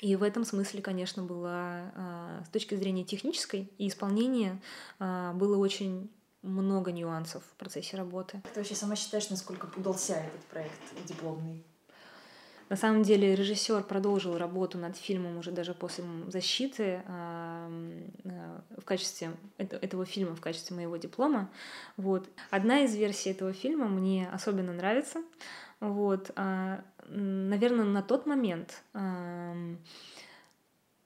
И 0.00 0.14
в 0.16 0.22
этом 0.22 0.44
смысле, 0.44 0.82
конечно, 0.82 1.22
было 1.22 1.90
э, 1.94 2.42
с 2.46 2.48
точки 2.50 2.74
зрения 2.74 3.04
технической 3.04 3.72
и 3.78 3.88
исполнения 3.88 4.60
э, 5.00 5.32
было 5.34 5.56
очень 5.56 6.10
много 6.44 6.92
нюансов 6.92 7.42
в 7.42 7.56
процессе 7.56 7.96
работы. 7.96 8.42
Ты 8.52 8.60
вообще 8.60 8.74
сама 8.74 8.94
считаешь, 8.94 9.28
насколько 9.30 9.66
удался 9.76 10.14
этот 10.14 10.42
проект 10.44 10.80
дипломный? 11.06 11.64
На 12.70 12.76
самом 12.76 13.02
деле 13.02 13.34
режиссер 13.34 13.82
продолжил 13.82 14.38
работу 14.38 14.78
над 14.78 14.96
фильмом 14.96 15.36
уже 15.36 15.50
даже 15.52 15.74
после 15.74 16.04
защиты 16.28 17.02
в 17.04 18.84
качестве 18.84 19.32
этого 19.58 20.06
фильма 20.06 20.34
в 20.34 20.40
качестве 20.40 20.74
моего 20.74 20.96
диплома. 20.96 21.50
Вот. 21.98 22.26
Одна 22.50 22.80
из 22.80 22.94
версий 22.94 23.30
этого 23.30 23.52
фильма 23.52 23.88
мне 23.88 24.30
особенно 24.32 24.72
нравится. 24.72 25.22
Вот. 25.80 26.30
А, 26.36 26.82
наверное, 27.06 27.84
на 27.84 28.02
тот 28.02 28.24
момент, 28.24 28.82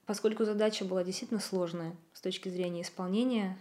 поскольку 0.07 0.44
задача 0.44 0.85
была 0.85 1.03
действительно 1.03 1.40
сложная 1.40 1.96
с 2.12 2.20
точки 2.20 2.48
зрения 2.48 2.83
исполнения, 2.83 3.59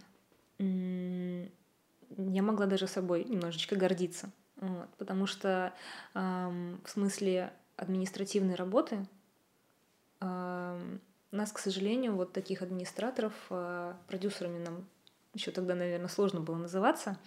я 2.16 2.42
могла 2.42 2.66
даже 2.66 2.86
собой 2.86 3.24
немножечко 3.24 3.76
гордиться. 3.76 4.30
Вот, 4.56 4.88
потому 4.96 5.26
что 5.26 5.72
в 6.14 6.82
смысле 6.84 7.52
административной 7.76 8.56
работы 8.56 9.06
у 11.30 11.36
нас, 11.36 11.52
к 11.52 11.58
сожалению, 11.58 12.14
вот 12.14 12.32
таких 12.32 12.62
администраторов, 12.62 13.32
а, 13.50 13.96
продюсерами 14.08 14.58
нам 14.58 14.88
еще 15.34 15.50
тогда, 15.50 15.74
наверное, 15.74 16.08
сложно 16.08 16.40
было 16.40 16.56
называться, 16.56 17.18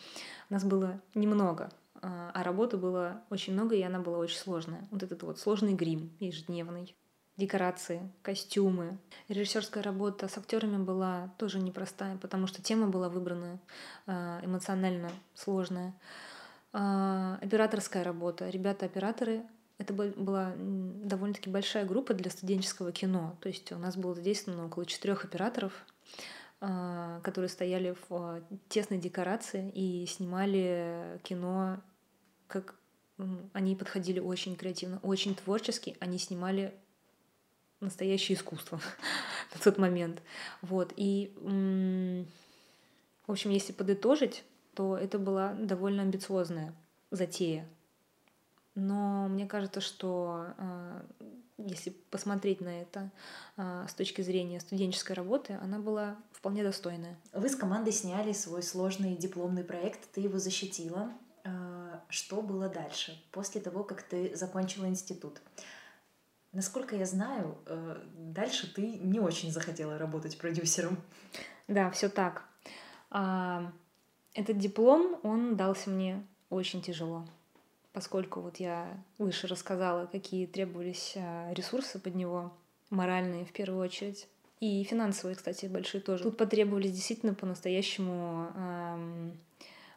нас 0.50 0.64
было 0.64 1.00
немного, 1.14 1.70
а, 2.02 2.32
а 2.34 2.44
работы 2.44 2.78
было 2.78 3.22
очень 3.30 3.54
много, 3.54 3.76
и 3.76 3.82
она 3.82 4.00
была 4.00 4.18
очень 4.18 4.38
сложная. 4.38 4.88
Вот 4.90 5.04
этот 5.04 5.22
вот 5.24 5.40
сложный 5.40 5.74
грим 5.74 6.16
ежедневный 6.20 6.96
декорации, 7.38 8.12
костюмы. 8.22 8.98
Режиссерская 9.28 9.84
работа 9.84 10.28
с 10.28 10.38
актерами 10.38 10.78
была 10.78 11.34
тоже 11.38 11.60
непростая, 11.60 12.18
потому 12.18 12.48
что 12.48 12.62
тема 12.62 12.88
была 12.88 13.10
выбрана 13.10 13.60
а, 14.06 14.40
эмоционально 14.44 15.10
сложная. 15.34 15.94
Операторская 16.74 18.02
работа. 18.02 18.48
Ребята-операторы 18.50 19.44
это 19.82 19.94
была 19.94 20.54
довольно-таки 20.58 21.50
большая 21.50 21.86
группа 21.86 22.14
для 22.14 22.30
студенческого 22.30 22.92
кино. 22.92 23.36
То 23.42 23.50
есть 23.50 23.72
у 23.72 23.78
нас 23.78 23.98
было 23.98 24.14
задействовано 24.14 24.68
около 24.68 24.86
четырех 24.86 25.26
операторов, 25.26 25.74
а, 26.60 27.20
которые 27.22 27.50
стояли 27.50 27.96
в 28.08 28.14
а, 28.14 28.44
тесной 28.70 29.00
декорации 29.00 29.72
и 29.72 30.06
снимали 30.06 31.20
кино, 31.24 31.82
как 32.48 32.76
они 33.54 33.76
подходили 33.76 34.20
очень 34.20 34.56
креативно, 34.56 35.00
очень 35.02 35.36
творчески. 35.36 35.96
Они 36.00 36.20
снимали 36.20 36.76
настоящее 37.82 38.38
искусство 38.38 38.80
на 39.54 39.60
тот 39.62 39.78
момент. 39.78 40.22
Вот. 40.62 40.94
И, 40.96 41.34
в 43.28 43.32
общем, 43.32 43.50
если 43.50 43.74
подытожить, 43.74 44.44
то 44.74 44.98
это 44.98 45.20
была 45.20 45.54
довольно 45.54 46.04
амбициозная 46.04 46.74
затея 47.12 47.68
но 48.76 49.28
мне 49.28 49.46
кажется, 49.48 49.82
что 49.82 50.46
а, 50.58 51.06
если 51.58 51.90
посмотреть 52.10 52.62
на 52.62 52.82
это 52.82 53.12
а, 53.58 53.88
с 53.88 53.94
точки 53.94 54.22
зрения 54.22 54.60
студенческой 54.60 55.14
работы, 55.14 55.60
она 55.62 55.80
была 55.80 56.16
вполне 56.32 56.64
достойная. 56.64 57.18
Вы 57.34 57.50
с 57.50 57.56
командой 57.56 57.92
сняли 57.92 58.32
свой 58.32 58.64
сложный 58.64 59.16
дипломный 59.16 59.64
проект, 59.64 60.10
ты 60.12 60.22
его 60.22 60.40
защитила. 60.40 61.12
А, 61.44 62.02
что 62.10 62.42
было 62.42 62.70
дальше, 62.70 63.22
после 63.32 63.62
того, 63.62 63.84
как 63.84 64.04
ты 64.04 64.36
закончила 64.36 64.86
институт? 64.86 65.42
Насколько 66.52 66.96
я 66.96 67.06
знаю, 67.06 67.58
э, 67.66 68.02
дальше 68.16 68.72
ты 68.74 68.82
не 68.82 69.20
очень 69.20 69.52
захотела 69.52 69.98
работать 69.98 70.38
продюсером. 70.38 70.98
Да, 71.68 71.90
все 71.92 72.10
так. 72.10 72.46
Этот 74.34 74.58
диплом, 74.58 75.20
он 75.24 75.56
дался 75.56 75.90
мне 75.90 76.26
очень 76.50 76.82
тяжело 76.82 77.26
поскольку 77.94 78.42
вот 78.42 78.58
я 78.58 78.98
выше 79.18 79.48
рассказала, 79.48 80.06
какие 80.06 80.46
требовались 80.46 81.14
а, 81.18 81.52
ресурсы 81.54 82.00
под 82.00 82.16
него, 82.16 82.54
моральные 82.90 83.46
в 83.46 83.52
первую 83.52 83.82
очередь, 83.82 84.28
и 84.60 84.84
финансовые, 84.84 85.36
кстати, 85.36 85.66
большие 85.66 86.02
тоже. 86.02 86.24
Тут 86.24 86.38
потребовались 86.38 86.92
действительно 86.92 87.34
по-настоящему 87.34 89.34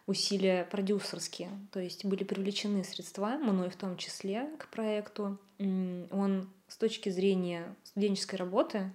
усилия 0.07 0.65
продюсерские, 0.65 1.51
то 1.73 1.81
есть 1.81 2.05
были 2.05 2.25
привлечены 2.25 2.85
средства, 2.85 3.37
мной 3.37 3.71
в 3.71 3.77
том 3.77 3.97
числе, 3.97 4.49
к 4.59 4.69
проекту. 4.69 5.39
Он 5.59 6.49
с 6.69 6.77
точки 6.77 7.09
зрения 7.09 7.75
студенческой 7.85 8.37
работы 8.37 8.91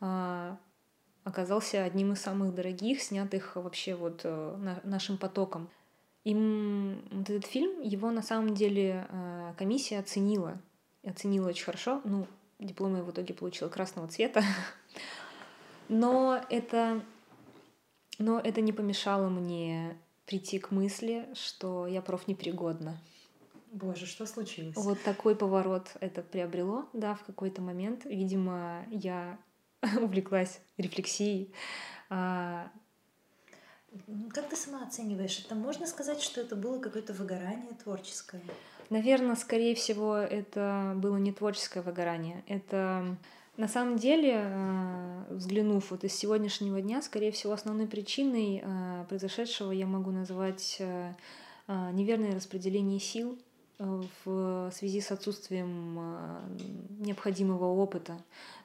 э, 0.00 0.56
оказался 1.24 1.84
одним 1.84 2.12
из 2.12 2.20
самых 2.20 2.54
дорогих, 2.54 3.02
снятых 3.02 3.56
вообще 3.56 3.94
вот 3.94 4.22
э, 4.24 4.56
на, 4.56 4.80
нашим 4.84 5.18
потоком. 5.18 5.68
И 6.24 6.34
вот 6.34 7.30
этот 7.30 7.46
фильм, 7.46 7.80
его 7.80 8.10
на 8.10 8.22
самом 8.22 8.54
деле 8.54 9.06
э, 9.08 9.54
комиссия 9.56 9.98
оценила. 9.98 10.60
Оценила 11.04 11.48
очень 11.48 11.64
хорошо. 11.64 12.00
Ну, 12.04 12.26
диплом 12.58 12.96
я 12.96 13.02
в 13.02 13.10
итоге 13.10 13.34
получила 13.34 13.68
красного 13.68 14.08
цвета. 14.08 14.42
Но 15.88 16.38
это, 16.50 17.00
но 18.18 18.38
это 18.38 18.60
не 18.60 18.72
помешало 18.72 19.30
мне 19.30 19.96
прийти 20.26 20.58
к 20.58 20.70
мысли, 20.70 21.26
что 21.32 21.86
я 21.86 22.02
профнепригодна. 22.02 23.00
Боже, 23.72 24.06
что 24.06 24.26
случилось? 24.26 24.76
Вот 24.76 25.00
такой 25.02 25.36
поворот 25.36 25.88
это 26.00 26.22
приобрело, 26.22 26.88
да, 26.92 27.14
в 27.14 27.24
какой-то 27.24 27.62
момент. 27.62 28.04
Видимо, 28.04 28.84
я 28.90 29.38
увлеклась 30.00 30.60
рефлексией, 30.76 31.52
а, 32.10 32.70
как 34.30 34.48
ты 34.48 34.56
сама 34.56 34.86
оцениваешь? 34.86 35.42
Это 35.44 35.54
можно 35.54 35.86
сказать, 35.86 36.20
что 36.20 36.40
это 36.40 36.56
было 36.56 36.78
какое-то 36.78 37.12
выгорание 37.12 37.72
творческое? 37.82 38.42
Наверное, 38.90 39.34
скорее 39.34 39.74
всего, 39.74 40.16
это 40.16 40.94
было 40.96 41.16
не 41.16 41.32
творческое 41.32 41.82
выгорание. 41.82 42.42
Это 42.46 43.16
на 43.56 43.66
самом 43.66 43.98
деле, 43.98 44.34
э, 44.36 45.24
взглянув 45.30 45.90
вот 45.90 46.04
из 46.04 46.14
сегодняшнего 46.14 46.80
дня, 46.80 47.02
скорее 47.02 47.32
всего, 47.32 47.52
основной 47.52 47.86
причиной 47.86 48.62
э, 48.62 49.04
произошедшего 49.08 49.72
я 49.72 49.86
могу 49.86 50.10
назвать 50.10 50.76
э, 50.78 51.12
неверное 51.66 52.34
распределение 52.34 53.00
сил 53.00 53.38
в 53.78 54.70
связи 54.72 55.00
с 55.00 55.12
отсутствием 55.12 56.56
необходимого 56.98 57.66
опыта. 57.66 58.18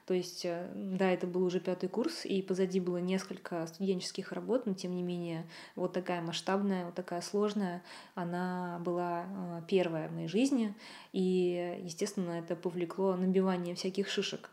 То 0.06 0.12
есть, 0.12 0.44
э, 0.44 0.70
да, 0.74 1.10
это 1.10 1.26
был 1.26 1.44
уже 1.44 1.60
пятый 1.60 1.88
курс, 1.88 2.26
и 2.26 2.42
позади 2.42 2.78
было 2.78 2.98
несколько 2.98 3.66
студенческих 3.66 4.32
работ, 4.32 4.66
но 4.66 4.74
тем 4.74 4.94
не 4.94 5.02
менее, 5.02 5.46
вот 5.76 5.94
такая 5.94 6.20
масштабная, 6.20 6.84
вот 6.84 6.94
такая 6.94 7.22
сложная, 7.22 7.82
она 8.14 8.80
была 8.84 9.24
э, 9.24 9.62
первая 9.66 10.08
в 10.08 10.12
моей 10.12 10.28
жизни, 10.28 10.74
и, 11.12 11.80
естественно, 11.82 12.32
это 12.32 12.54
повлекло 12.54 13.16
набивание 13.16 13.74
всяких 13.74 14.08
шишек. 14.08 14.50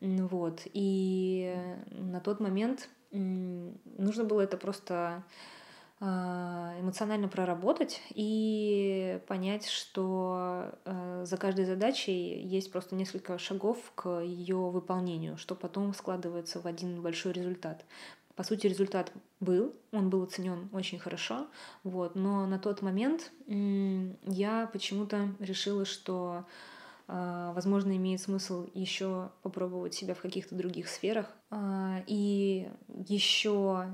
Вот. 0.00 0.62
И 0.74 1.54
на 1.90 2.20
тот 2.20 2.40
момент 2.40 2.88
нужно 3.10 4.24
было 4.24 4.40
это 4.42 4.56
просто 4.56 4.94
а, 4.94 5.22
эмоционально 6.00 7.28
проработать 7.28 8.00
и 8.10 9.20
понять, 9.26 9.66
что 9.66 10.72
э, 10.86 11.24
за 11.26 11.36
каждой 11.36 11.66
задачей 11.66 12.40
есть 12.40 12.72
просто 12.72 12.94
несколько 12.94 13.36
шагов 13.38 13.92
к 13.94 14.20
ее 14.20 14.56
выполнению, 14.56 15.36
что 15.36 15.54
потом 15.54 15.92
складывается 15.92 16.58
в 16.60 16.66
один 16.66 17.02
большой 17.02 17.32
результат. 17.32 17.84
По 18.34 18.44
сути, 18.44 18.66
результат 18.66 19.12
был, 19.40 19.74
он 19.92 20.08
был 20.08 20.22
оценен 20.22 20.70
очень 20.72 20.98
хорошо, 20.98 21.48
вот, 21.84 22.14
но 22.14 22.46
на 22.46 22.58
тот 22.58 22.80
момент 22.80 23.30
я 23.46 24.70
почему-то 24.72 25.28
решила, 25.38 25.84
что 25.84 26.46
а, 27.12 27.52
возможно, 27.52 27.94
имеет 27.96 28.20
смысл 28.20 28.68
еще 28.72 29.30
попробовать 29.42 29.94
себя 29.94 30.14
в 30.14 30.20
каких-то 30.22 30.54
других 30.54 30.88
сферах. 30.88 31.26
А, 31.50 32.02
и 32.06 32.70
еще 33.08 33.88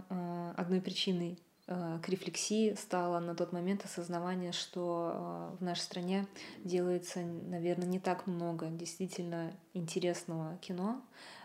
одной 0.56 0.82
причиной 0.82 1.38
к 1.66 2.08
рефлексии 2.08 2.74
стало 2.74 3.18
на 3.18 3.34
тот 3.34 3.52
момент 3.52 3.84
осознавание, 3.84 4.52
что 4.52 5.50
э, 5.52 5.56
в 5.58 5.64
нашей 5.64 5.80
стране 5.80 6.26
делается, 6.62 7.20
наверное, 7.20 7.88
не 7.88 7.98
так 7.98 8.28
много 8.28 8.68
действительно 8.68 9.52
интересного 9.74 10.56
кино, 10.58 11.02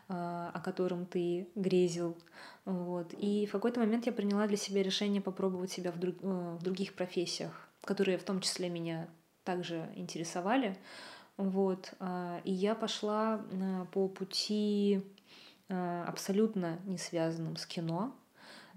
э, 0.10 0.14
о 0.14 0.62
котором 0.64 1.08
ты 1.08 1.48
грезил. 1.56 2.16
Вот. 2.66 3.16
И 3.18 3.48
в 3.48 3.52
какой-то 3.52 3.80
момент 3.80 4.06
я 4.06 4.12
приняла 4.12 4.46
для 4.46 4.58
себя 4.58 4.84
решение 4.84 5.24
попробовать 5.24 5.72
себя 5.72 5.92
в, 5.92 5.98
друг, 5.98 6.22
в 6.22 6.62
других 6.62 6.94
профессиях, 6.94 7.68
которые 7.84 8.20
в 8.20 8.24
том 8.24 8.42
числе 8.42 8.70
меня 8.70 9.08
также 9.44 9.90
интересовали. 9.96 10.78
Вот. 11.38 11.96
И 12.44 12.52
я 12.52 12.76
пошла 12.76 13.44
по 13.92 14.08
пути 14.08 15.02
абсолютно 15.68 16.78
не 16.86 17.00
связанным 17.00 17.56
с 17.56 17.66
кино. 17.66 18.14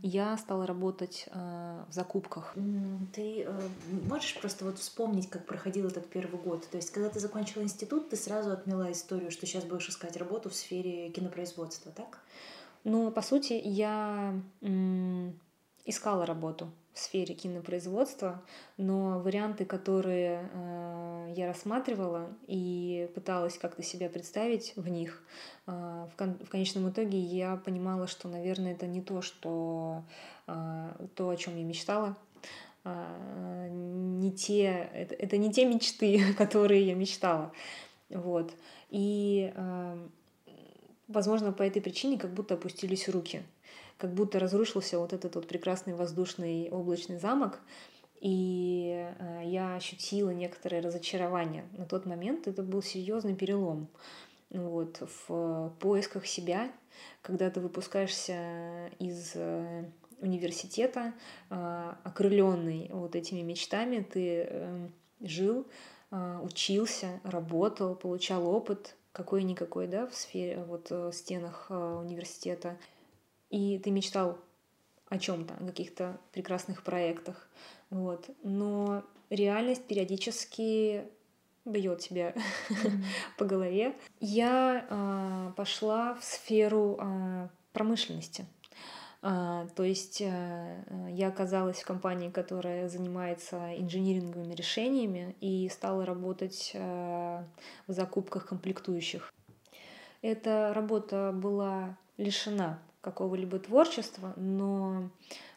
Я 0.06 0.36
стала 0.36 0.66
работать 0.66 1.26
а, 1.30 1.86
в 1.88 1.94
закупках. 1.94 2.54
Ты 3.14 3.44
э, 3.44 3.68
можешь 4.06 4.38
просто 4.38 4.66
вот 4.66 4.78
вспомнить, 4.78 5.30
как 5.30 5.46
проходил 5.46 5.86
этот 5.86 6.10
первый 6.10 6.38
год? 6.38 6.68
То 6.68 6.76
есть, 6.76 6.90
когда 6.90 7.08
ты 7.08 7.20
закончила 7.20 7.62
институт, 7.62 8.10
ты 8.10 8.16
сразу 8.16 8.50
отмела 8.52 8.92
историю, 8.92 9.30
что 9.30 9.46
сейчас 9.46 9.64
будешь 9.64 9.88
искать 9.88 10.18
работу 10.18 10.50
в 10.50 10.54
сфере 10.54 11.08
кинопроизводства, 11.08 11.90
так? 11.90 12.20
Но, 12.84 13.10
по 13.10 13.22
сути, 13.22 13.54
я 13.54 14.38
искала 15.86 16.26
работу 16.26 16.70
в 16.94 16.98
сфере 17.00 17.35
кинопроизводства, 17.35 18.40
но 18.76 19.18
варианты, 19.18 19.64
которые 19.64 20.48
э, 20.52 21.35
я 21.37 21.48
рассматривала 21.48 22.28
и 22.46 23.11
пыталась 23.16 23.59
как-то 23.59 23.83
себя 23.83 24.09
представить 24.09 24.72
в 24.76 24.88
них, 24.88 25.22
э, 25.66 25.72
в, 25.72 26.16
кон- 26.16 26.38
в 26.38 26.48
конечном 26.48 26.88
итоге 26.88 27.18
я 27.18 27.57
понимала, 27.57 28.07
что, 28.07 28.28
наверное, 28.28 28.72
это 28.74 28.87
не 28.87 29.02
то, 29.02 29.22
что 29.22 30.04
э, 30.46 31.07
то, 31.16 31.28
о 31.28 31.37
чем 31.37 31.57
я 31.57 31.64
мечтала, 31.64 32.16
а, 32.85 33.68
не 33.68 34.30
те, 34.30 34.88
это, 34.92 35.14
это 35.14 35.37
не 35.37 35.52
те 35.52 35.64
мечты, 35.64 36.35
которые 36.38 36.87
я 36.87 36.94
мечтала. 36.94 37.50
Вот. 38.09 38.52
И, 38.90 39.52
э, 39.52 40.09
возможно, 41.09 41.52
по 41.52 41.62
этой 41.64 41.83
причине 41.83 42.18
как 42.18 42.33
будто 42.33 42.54
опустились 42.54 43.09
руки 43.09 43.42
как 43.98 44.12
будто 44.12 44.38
разрушился 44.38 44.98
вот 44.98 45.12
этот 45.12 45.35
вот 45.37 45.46
прекрасный 45.46 45.94
воздушный 45.94 46.68
облачный 46.70 47.18
замок, 47.18 47.61
и 48.24 49.07
э, 49.18 49.42
я 49.44 49.76
ощутила 49.76 50.30
некоторое 50.30 50.80
разочарование. 50.80 51.66
На 51.76 51.85
тот 51.85 52.07
момент 52.07 52.48
это 52.48 52.62
был 52.62 52.83
серьезный 52.83 53.35
перелом. 53.35 53.88
Вот, 54.50 55.02
в 55.26 55.74
поисках 55.78 56.24
себя, 56.24 56.70
когда 57.20 57.50
ты 57.50 57.61
выпускаешься 57.61 58.88
из 58.98 59.33
э, 59.35 59.85
университета, 60.20 61.12
э, 61.50 61.92
окрыленный 62.02 62.88
вот 62.92 63.14
этими 63.14 63.42
мечтами, 63.42 64.00
ты 64.00 64.90
жил, 65.20 65.66
учился, 66.11 67.20
работал, 67.24 67.94
получал 67.94 68.46
опыт 68.46 68.96
какой-никакой, 69.12 69.87
да, 69.87 70.07
в 70.07 70.14
сфере, 70.14 70.64
вот 70.64 70.90
в 70.90 71.12
стенах 71.12 71.66
университета 71.68 72.78
и 73.54 73.78
ты 73.78 73.92
мечтал 73.92 74.36
о 75.08 75.16
чем-то, 75.16 75.54
о 75.54 75.66
каких-то 75.66 76.18
прекрасных 76.32 76.82
проектах. 76.82 77.48
Вот. 77.88 78.28
Но 78.42 79.04
реальность 79.30 79.86
периодически 79.86 81.04
бьет 81.64 82.00
тебя 82.00 82.30
mm-hmm. 82.30 83.04
по 83.38 83.44
голове. 83.44 83.94
Я 84.18 84.84
э, 84.90 85.52
пошла 85.56 86.14
в 86.14 86.24
сферу 86.24 86.98
э, 87.00 87.48
промышленности. 87.72 88.44
Uh, 89.22 89.70
то 89.74 89.84
есть 89.84 90.20
uh, 90.20 91.10
я 91.10 91.28
оказалась 91.28 91.80
в 91.80 91.86
компании, 91.86 92.28
которая 92.28 92.90
занимается 92.90 93.74
инжиниринговыми 93.74 94.52
решениями 94.52 95.34
и 95.40 95.66
стала 95.70 96.04
работать 96.04 96.72
uh, 96.74 97.42
в 97.86 97.92
закупках 97.92 98.46
комплектующих. 98.46 99.32
Эта 100.20 100.74
работа 100.74 101.32
была 101.32 101.96
лишена 102.18 102.82
какого-либо 103.04 103.58
творчества, 103.58 104.32
но 104.36 105.10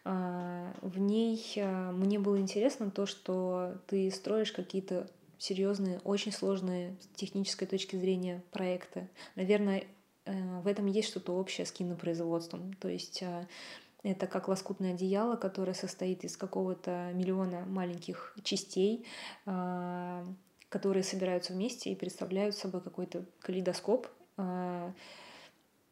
э, 0.03 0.73
в 0.81 0.99
ней 0.99 1.41
э, 1.55 1.91
мне 1.91 2.19
было 2.19 2.39
интересно 2.39 2.91
то, 2.91 3.05
что 3.05 3.75
ты 3.87 4.11
строишь 4.11 4.51
какие-то 4.51 5.09
серьезные, 5.39 5.99
очень 6.03 6.31
сложные 6.31 6.97
с 7.01 7.07
технической 7.15 7.67
точки 7.67 7.95
зрения 7.95 8.43
проекты. 8.51 9.09
Наверное, 9.35 9.85
э, 10.25 10.59
в 10.61 10.67
этом 10.67 10.85
есть 10.87 11.09
что-то 11.09 11.33
общее 11.33 11.65
с 11.65 11.71
кинопроизводством. 11.71 12.73
То 12.73 12.89
есть 12.89 13.23
э, 13.23 13.47
это 14.03 14.27
как 14.27 14.47
лоскутное 14.47 14.93
одеяло, 14.93 15.35
которое 15.37 15.73
состоит 15.73 16.23
из 16.23 16.37
какого-то 16.37 17.11
миллиона 17.13 17.65
маленьких 17.65 18.35
частей, 18.43 19.05
э, 19.45 20.25
которые 20.69 21.03
собираются 21.03 21.53
вместе 21.53 21.91
и 21.91 21.95
представляют 21.95 22.55
собой 22.55 22.81
какой-то 22.81 23.25
калейдоскоп 23.39 24.07
э, 24.37 24.91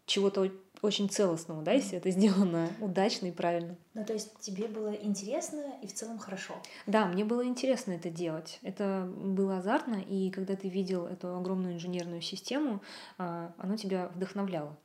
чего-то 0.06 0.52
очень 0.86 1.10
целостного, 1.10 1.62
да, 1.64 1.72
если 1.72 1.98
это 1.98 2.10
сделано 2.12 2.70
удачно 2.80 3.28
и 3.28 3.32
правильно. 3.32 3.76
Ну, 3.94 4.06
то 4.06 4.14
есть 4.14 4.40
тебе 4.40 4.68
было 4.68 4.94
интересно 4.94 5.64
и 5.82 5.88
в 5.88 5.94
целом 5.94 6.18
хорошо? 6.18 6.54
Да, 6.88 7.06
мне 7.06 7.26
было 7.26 7.46
интересно 7.46 7.92
это 7.94 8.10
делать. 8.10 8.60
Это 8.62 9.10
было 9.16 9.58
азартно, 9.58 9.96
и 9.96 10.30
когда 10.32 10.56
ты 10.56 10.70
видел 10.70 11.06
эту 11.06 11.36
огромную 11.36 11.76
инженерную 11.76 12.22
систему, 12.22 12.82
а, 13.18 13.54
оно 13.58 13.78
тебя 13.78 14.10
вдохновляло. 14.16 14.78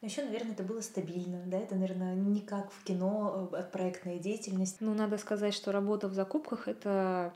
Но 0.00 0.08
еще, 0.08 0.22
наверное, 0.22 0.52
это 0.52 0.62
было 0.64 0.82
стабильно, 0.82 1.42
да, 1.46 1.56
это, 1.56 1.76
наверное, 1.76 2.14
не 2.14 2.42
как 2.42 2.70
в 2.70 2.84
кино, 2.84 3.48
э, 3.52 3.62
проектная 3.62 4.18
деятельность. 4.18 4.76
Ну, 4.80 4.92
надо 4.92 5.16
сказать, 5.16 5.54
что 5.54 5.72
работа 5.72 6.08
в 6.08 6.12
закупках— 6.12 6.68
это 6.68 7.32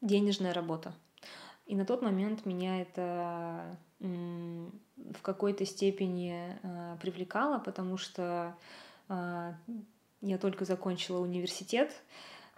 денежная 0.00 0.54
работа. 0.54 0.94
И 1.66 1.74
на 1.74 1.84
тот 1.84 2.00
момент 2.00 2.46
меня 2.46 2.80
это 2.80 3.76
в 3.98 5.22
какой-то 5.22 5.64
степени 5.64 6.58
э, 6.62 6.96
привлекало, 7.00 7.58
потому 7.58 7.96
что 7.96 8.54
э, 9.08 9.52
я 10.20 10.38
только 10.38 10.64
закончила 10.64 11.20
университет, 11.20 11.92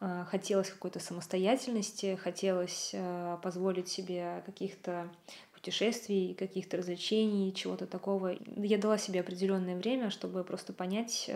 э, 0.00 0.24
хотелось 0.28 0.70
какой-то 0.70 1.00
самостоятельности, 1.00 2.16
хотелось 2.16 2.94
позволить 3.42 3.88
себе 3.88 4.42
каких-то 4.46 5.08
путешествий, 5.52 6.34
каких-то 6.34 6.76
развлечений, 6.76 7.52
чего-то 7.52 7.86
такого. 7.86 8.36
Я 8.56 8.78
дала 8.78 8.96
себе 8.96 9.20
определенное 9.20 9.76
время, 9.76 10.10
чтобы 10.10 10.44
просто 10.44 10.72
понять, 10.72 11.28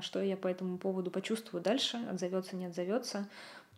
что 0.00 0.22
я 0.22 0.36
по 0.36 0.46
этому 0.46 0.78
поводу 0.78 1.10
почувствую 1.10 1.60
дальше, 1.60 1.96
отзовется, 2.08 2.54
не 2.54 2.66
отзовется. 2.66 3.28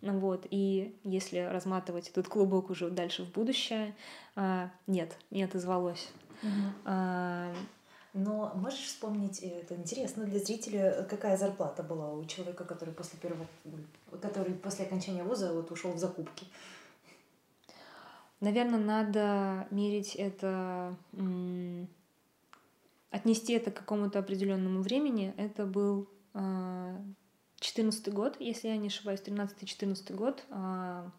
Вот. 0.02 0.46
И 0.50 0.98
если 1.04 1.38
разматывать 1.38 2.08
этот 2.08 2.28
клубок 2.28 2.70
уже 2.70 2.90
дальше 2.90 3.24
в 3.24 3.32
будущее, 3.32 3.94
а, 4.34 4.70
нет, 4.86 5.16
не 5.30 5.42
отозвалось. 5.42 6.08
Угу. 6.42 6.50
А, 6.84 7.52
но 8.16 8.52
можешь 8.54 8.80
вспомнить, 8.80 9.40
это 9.40 9.74
интересно 9.74 10.24
для 10.24 10.38
зрителя, 10.38 11.06
какая 11.08 11.36
зарплата 11.36 11.82
была 11.82 12.14
у 12.14 12.24
человека, 12.24 12.64
который 12.64 12.94
после 12.94 13.18
первого, 13.18 13.46
который 14.22 14.54
после 14.54 14.86
окончания 14.86 15.22
вуза 15.22 15.52
вот 15.52 15.70
ушел 15.70 15.92
в 15.92 15.98
закупки? 15.98 16.46
Наверное, 18.40 18.78
надо 18.78 19.66
мерить 19.70 20.14
это, 20.14 20.94
отнести 23.10 23.52
это 23.52 23.70
к 23.70 23.76
какому-то 23.76 24.18
определенному 24.18 24.80
времени. 24.80 25.34
Это 25.36 25.66
был 25.66 26.08
а, 26.32 26.96
14 27.66 28.12
год, 28.12 28.36
если 28.38 28.68
я 28.68 28.76
не 28.76 28.86
ошибаюсь, 28.86 29.20
13-14 29.20 30.14
год, 30.14 30.44
а, 30.50 31.10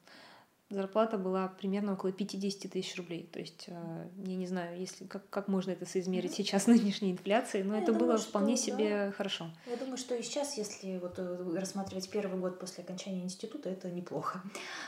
зарплата 0.69 1.17
была 1.17 1.49
примерно 1.49 1.93
около 1.93 2.13
50 2.13 2.71
тысяч 2.71 2.95
рублей. 2.95 3.29
То 3.33 3.39
есть, 3.39 3.65
а, 3.67 4.07
я 4.25 4.35
не 4.35 4.47
знаю, 4.47 4.79
если, 4.79 5.05
как, 5.05 5.29
как 5.29 5.49
можно 5.49 5.71
это 5.71 5.85
соизмерить 5.85 6.33
сейчас 6.33 6.67
нынешней 6.67 7.11
инфляцией, 7.11 7.65
но 7.65 7.75
я 7.75 7.83
это 7.83 7.91
думаю, 7.91 8.07
было 8.07 8.17
вполне 8.17 8.55
что, 8.55 8.65
себе 8.67 9.07
да. 9.07 9.11
хорошо. 9.11 9.51
Я 9.65 9.75
думаю, 9.75 9.97
что 9.97 10.15
и 10.15 10.23
сейчас, 10.23 10.57
если 10.57 10.99
вот 10.99 11.15
э, 11.17 11.53
рассматривать 11.59 12.09
первый 12.09 12.39
год 12.39 12.59
после 12.59 12.85
окончания 12.85 13.23
института, 13.23 13.69
это 13.69 13.91
неплохо. 13.91 14.41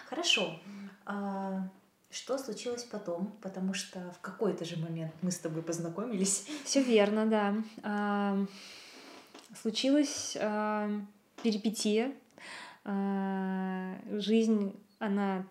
Хорошо. 0.08 0.58
А, 1.06 1.70
что 2.10 2.38
случилось 2.38 2.86
потом? 2.86 3.34
Потому 3.42 3.74
что 3.74 4.00
в 4.18 4.22
какой-то 4.22 4.64
же 4.64 4.78
момент 4.78 5.14
мы 5.22 5.32
с 5.32 5.40
тобой 5.40 5.62
познакомились. 5.62 6.46
Все 6.64 6.82
верно, 6.82 7.26
да. 7.26 7.56
А, 7.84 8.46
случилось 9.62 10.38
перипетия. 11.44 12.14
А, 12.84 13.96
жизнь, 14.12 14.76
она 15.00 15.46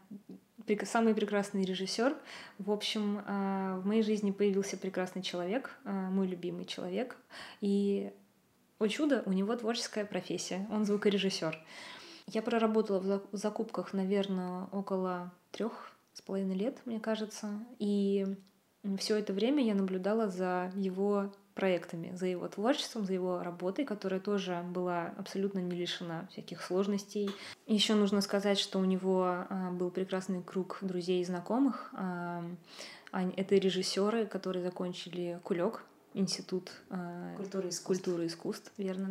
самый 0.84 1.14
прекрасный 1.14 1.64
режиссер. 1.64 2.16
В 2.58 2.70
общем, 2.70 3.22
а, 3.26 3.78
в 3.78 3.86
моей 3.86 4.02
жизни 4.02 4.30
появился 4.30 4.76
прекрасный 4.76 5.22
человек, 5.22 5.70
а, 5.84 6.10
мой 6.10 6.26
любимый 6.26 6.64
человек. 6.64 7.16
И, 7.60 8.12
о 8.78 8.86
чудо, 8.88 9.22
у 9.26 9.32
него 9.32 9.56
творческая 9.56 10.04
профессия. 10.04 10.66
Он 10.70 10.84
звукорежиссер. 10.84 11.58
Я 12.26 12.42
проработала 12.42 13.22
в 13.32 13.36
закупках, 13.36 13.94
наверное, 13.94 14.66
около 14.72 15.32
трех 15.50 15.92
с 16.12 16.20
половиной 16.20 16.56
лет, 16.56 16.78
мне 16.84 17.00
кажется. 17.00 17.48
И 17.78 18.26
все 18.98 19.16
это 19.16 19.32
время 19.32 19.64
я 19.64 19.74
наблюдала 19.74 20.28
за 20.28 20.70
его 20.74 21.32
проектами, 21.58 22.14
за 22.14 22.26
его 22.26 22.46
творчеством, 22.46 23.04
за 23.04 23.14
его 23.14 23.42
работой, 23.42 23.84
которая 23.84 24.20
тоже 24.20 24.62
была 24.72 25.12
абсолютно 25.18 25.58
не 25.58 25.74
лишена 25.74 26.28
всяких 26.30 26.62
сложностей. 26.62 27.30
Еще 27.66 27.94
нужно 27.94 28.20
сказать, 28.20 28.60
что 28.60 28.78
у 28.78 28.84
него 28.84 29.24
а, 29.26 29.70
был 29.72 29.90
прекрасный 29.90 30.40
круг 30.40 30.78
друзей 30.82 31.20
и 31.20 31.24
знакомых. 31.24 31.90
А, 31.94 32.44
это 33.12 33.56
режиссеры, 33.56 34.26
которые 34.26 34.62
закончили 34.62 35.40
Кулек, 35.42 35.82
институт 36.14 36.70
а, 36.90 37.34
культуры 37.36 37.66
и 37.66 37.70
искусств. 37.70 38.04
культуры 38.04 38.24
и 38.24 38.26
искусств, 38.28 38.72
верно, 38.76 39.08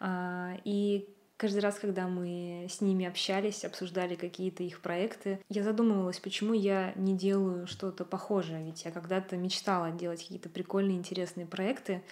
да. 0.00 0.56
И 0.62 1.08
каждый 1.44 1.60
раз, 1.60 1.78
когда 1.78 2.08
мы 2.08 2.66
с 2.70 2.80
ними 2.80 3.04
общались, 3.04 3.66
обсуждали 3.66 4.14
какие-то 4.14 4.62
их 4.62 4.80
проекты, 4.80 5.40
я 5.50 5.62
задумывалась, 5.62 6.18
почему 6.18 6.54
я 6.54 6.94
не 6.96 7.14
делаю 7.14 7.66
что-то 7.66 8.06
похожее, 8.06 8.64
ведь 8.64 8.86
я 8.86 8.90
когда-то 8.90 9.36
мечтала 9.36 9.90
делать 9.90 10.22
какие-то 10.22 10.48
прикольные, 10.48 10.96
интересные 10.96 11.44
проекты, 11.44 12.02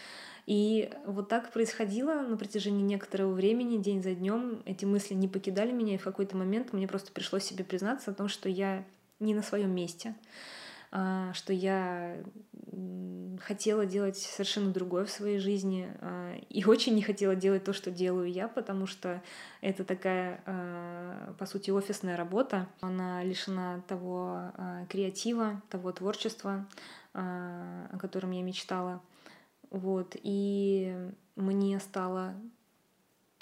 и 0.46 0.92
вот 1.06 1.30
так 1.30 1.50
происходило 1.50 2.20
на 2.20 2.36
протяжении 2.36 2.82
некоторого 2.82 3.32
времени, 3.32 3.78
день 3.78 4.02
за 4.02 4.14
днем. 4.14 4.60
Эти 4.66 4.84
мысли 4.84 5.14
не 5.14 5.28
покидали 5.28 5.72
меня, 5.72 5.94
и 5.94 5.98
в 5.98 6.04
какой-то 6.04 6.36
момент 6.36 6.74
мне 6.74 6.86
просто 6.86 7.10
пришлось 7.10 7.44
себе 7.44 7.64
признаться 7.64 8.10
о 8.10 8.14
том, 8.14 8.28
что 8.28 8.50
я 8.50 8.84
не 9.18 9.34
на 9.34 9.42
своем 9.42 9.74
месте. 9.74 10.14
А, 10.94 11.32
что 11.32 11.54
я 11.54 12.22
хотела 13.40 13.86
делать 13.86 14.18
совершенно 14.18 14.70
другое 14.72 15.06
в 15.06 15.10
своей 15.10 15.38
жизни 15.38 15.90
а, 16.00 16.36
и 16.50 16.64
очень 16.66 16.94
не 16.94 17.00
хотела 17.02 17.34
делать 17.34 17.64
то, 17.64 17.72
что 17.72 17.90
делаю 17.90 18.30
я, 18.30 18.46
потому 18.46 18.86
что 18.86 19.22
это 19.62 19.84
такая, 19.84 20.42
а, 20.44 21.34
по 21.38 21.46
сути, 21.46 21.70
офисная 21.70 22.16
работа. 22.18 22.68
Она 22.82 23.24
лишена 23.24 23.80
того 23.88 24.52
креатива, 24.90 25.62
того 25.70 25.92
творчества, 25.92 26.68
о 27.14 27.96
котором 27.98 28.30
я 28.32 28.42
мечтала. 28.42 29.00
Вот. 29.70 30.14
И 30.22 30.94
мне 31.36 31.80
стало 31.80 32.34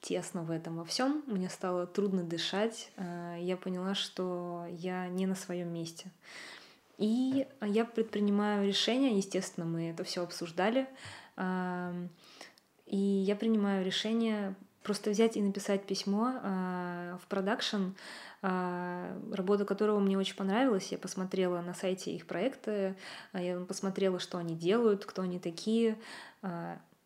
тесно 0.00 0.44
в 0.44 0.52
этом 0.52 0.76
во 0.76 0.84
всем, 0.84 1.24
мне 1.26 1.48
стало 1.50 1.86
трудно 1.86 2.22
дышать, 2.22 2.90
я 2.96 3.58
поняла, 3.58 3.94
что 3.94 4.64
я 4.70 5.08
не 5.08 5.26
на 5.26 5.34
своем 5.34 5.74
месте. 5.74 6.10
И 7.00 7.46
я 7.62 7.84
предпринимаю 7.86 8.66
решение, 8.66 9.16
естественно, 9.16 9.66
мы 9.66 9.88
это 9.88 10.04
все 10.04 10.22
обсуждали, 10.22 10.86
и 12.86 12.96
я 12.96 13.36
принимаю 13.36 13.84
решение 13.84 14.54
просто 14.82 15.10
взять 15.10 15.36
и 15.36 15.42
написать 15.42 15.84
письмо 15.86 16.40
а, 16.42 17.18
в 17.22 17.26
продакшн, 17.28 17.92
а, 18.42 19.16
работа 19.32 19.64
которого 19.64 20.00
мне 20.00 20.18
очень 20.18 20.36
понравилась. 20.36 20.90
Я 20.90 20.98
посмотрела 20.98 21.60
на 21.60 21.74
сайте 21.74 22.12
их 22.12 22.26
проекты, 22.26 22.96
а, 23.32 23.40
я 23.40 23.60
посмотрела, 23.60 24.18
что 24.18 24.38
они 24.38 24.56
делают, 24.56 25.04
кто 25.04 25.22
они 25.22 25.38
такие. 25.38 25.96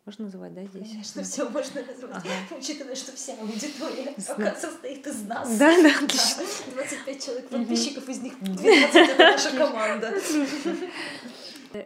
Можно 0.05 0.25
называть, 0.25 0.53
да, 0.53 0.63
здесь? 0.65 0.87
Конечно, 0.87 1.23
все 1.23 1.49
можно 1.49 1.81
назвать, 1.81 2.15
ага. 2.15 2.59
учитывая, 2.59 2.93
что 2.93 3.11
вся 3.13 3.33
аудитория 3.41 4.13
пока 4.27 4.53
состоит 4.53 5.07
из 5.07 5.23
нас. 5.23 5.57
Да, 5.57 5.75
да, 5.81 5.89
отлично. 5.89 6.43
25 6.73 7.25
человек 7.25 7.49
подписчиков, 7.49 8.07
из 8.07 8.21
них 8.21 8.39
12— 8.39 8.95
это 8.95 9.17
наша 9.17 9.57
команда. 9.57 10.13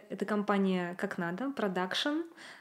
Это 0.08 0.24
компания 0.24 0.94
«Как 0.98 1.18
надо», 1.18 1.50
продакшн. 1.50 2.20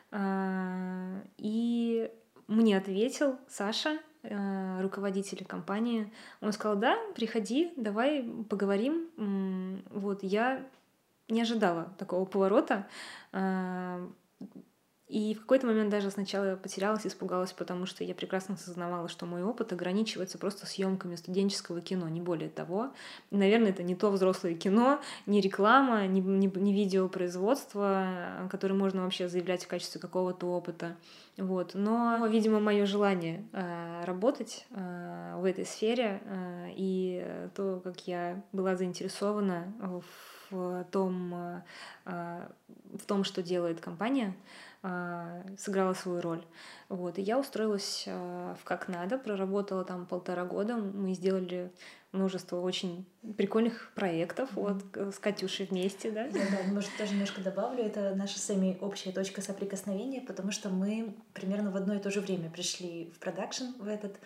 А, 0.10 1.22
и 1.38 2.12
мне 2.48 2.76
ответил 2.76 3.38
Саша, 3.48 4.00
а, 4.24 4.82
руководитель 4.82 5.45
компании. 5.45 6.12
Он 6.41 6.54
сказал, 6.54 6.78
да, 6.78 6.98
приходи, 7.13 7.72
давай 7.76 8.24
поговорим. 8.50 9.84
Вот, 9.91 10.24
я 10.24 10.65
не 11.28 11.41
ожидала 11.41 11.93
такого 12.00 12.26
поворота. 12.26 12.88
И 15.10 15.34
в 15.34 15.41
какой-то 15.41 15.65
момент 15.65 15.89
даже 15.89 16.12
сначала 16.12 16.52
я 16.52 16.56
потерялась, 16.56 17.06
испугалась, 17.08 17.52
потому 17.52 17.88
что 17.88 18.04
я 18.04 18.13
прекрасно 18.13 18.54
осознавала, 18.54 19.10
что 19.10 19.26
мой 19.26 19.43
опыт 19.43 19.74
ограничивается 19.74 20.38
просто 20.38 20.67
съемками 20.67 21.15
студенческого 21.15 21.82
кино, 21.82 22.08
не 22.08 22.22
более 22.22 22.50
того. 22.50 22.91
Наверное, 23.32 23.72
это 23.72 23.82
не 23.82 23.95
то 23.95 24.12
взрослое 24.12 24.54
кино, 24.54 25.02
не 25.26 25.41
реклама, 25.41 26.06
не, 26.06 26.22
не, 26.22 26.45
не 26.45 26.74
видеопроизводство, 26.74 28.48
которое 28.52 28.76
можно 28.76 29.04
вообще 29.04 29.28
заявлять 29.28 29.65
в 29.65 29.67
качестве 29.67 30.00
какого-то 30.00 30.45
опыта. 30.45 30.95
Вот. 31.38 31.72
Но, 31.74 32.28
видимо, 32.28 32.60
мое 32.60 32.86
желание 32.86 33.45
э, 33.52 34.04
работать 34.06 34.67
э, 34.69 35.36
в 35.38 35.45
этой 35.45 35.65
сфере 35.65 36.22
э, 36.24 36.67
и 36.76 37.50
то, 37.56 37.82
как 37.84 38.08
я 38.08 38.43
была 38.52 38.76
заинтересована 38.76 39.74
в 39.80 40.86
том, 40.91 41.63
э, 42.06 42.48
в 42.98 43.06
том, 43.06 43.24
что 43.24 43.41
делает 43.41 43.80
компания, 43.80 44.36
сыграла 45.58 45.94
свою 45.94 46.22
роль. 46.22 46.46
Вот. 46.88 47.18
И 47.18 47.22
я 47.22 47.38
устроилась 47.38 48.06
а, 48.08 48.56
в 48.56 48.63
как 48.63 48.88
надо, 48.88 49.18
проработала 49.18 49.84
там 49.84 50.06
полтора 50.06 50.46
года. 50.46 50.78
Мы 50.78 51.13
сделали 51.13 51.72
множество 52.13 52.62
очень 52.62 53.06
прикольных 53.38 53.92
проектов 53.94 54.50
mm-hmm. 54.56 55.04
вот 55.04 55.13
с 55.13 55.20
Катюшей 55.20 55.65
вместе, 55.65 56.12
да? 56.12 56.30
Да, 56.30 56.39
да, 56.39 56.74
может 56.74 56.96
тоже 56.98 57.12
немножко 57.12 57.42
добавлю, 57.42 57.84
это 57.84 58.15
наша 58.15 58.39
с 58.39 58.50
Эми 58.50 58.78
общая 58.82 59.12
точка 59.12 59.42
соприкосновения, 59.42 60.22
потому 60.22 60.52
что 60.52 60.70
мы 60.70 61.13
примерно 61.34 61.72
в 61.72 61.76
одно 61.76 61.94
и 61.94 62.00
то 62.00 62.10
же 62.10 62.22
время 62.22 62.50
пришли 62.50 63.12
в 63.13 63.20
продакшн 63.20 63.65
в 63.78 63.88
этот 63.88 64.18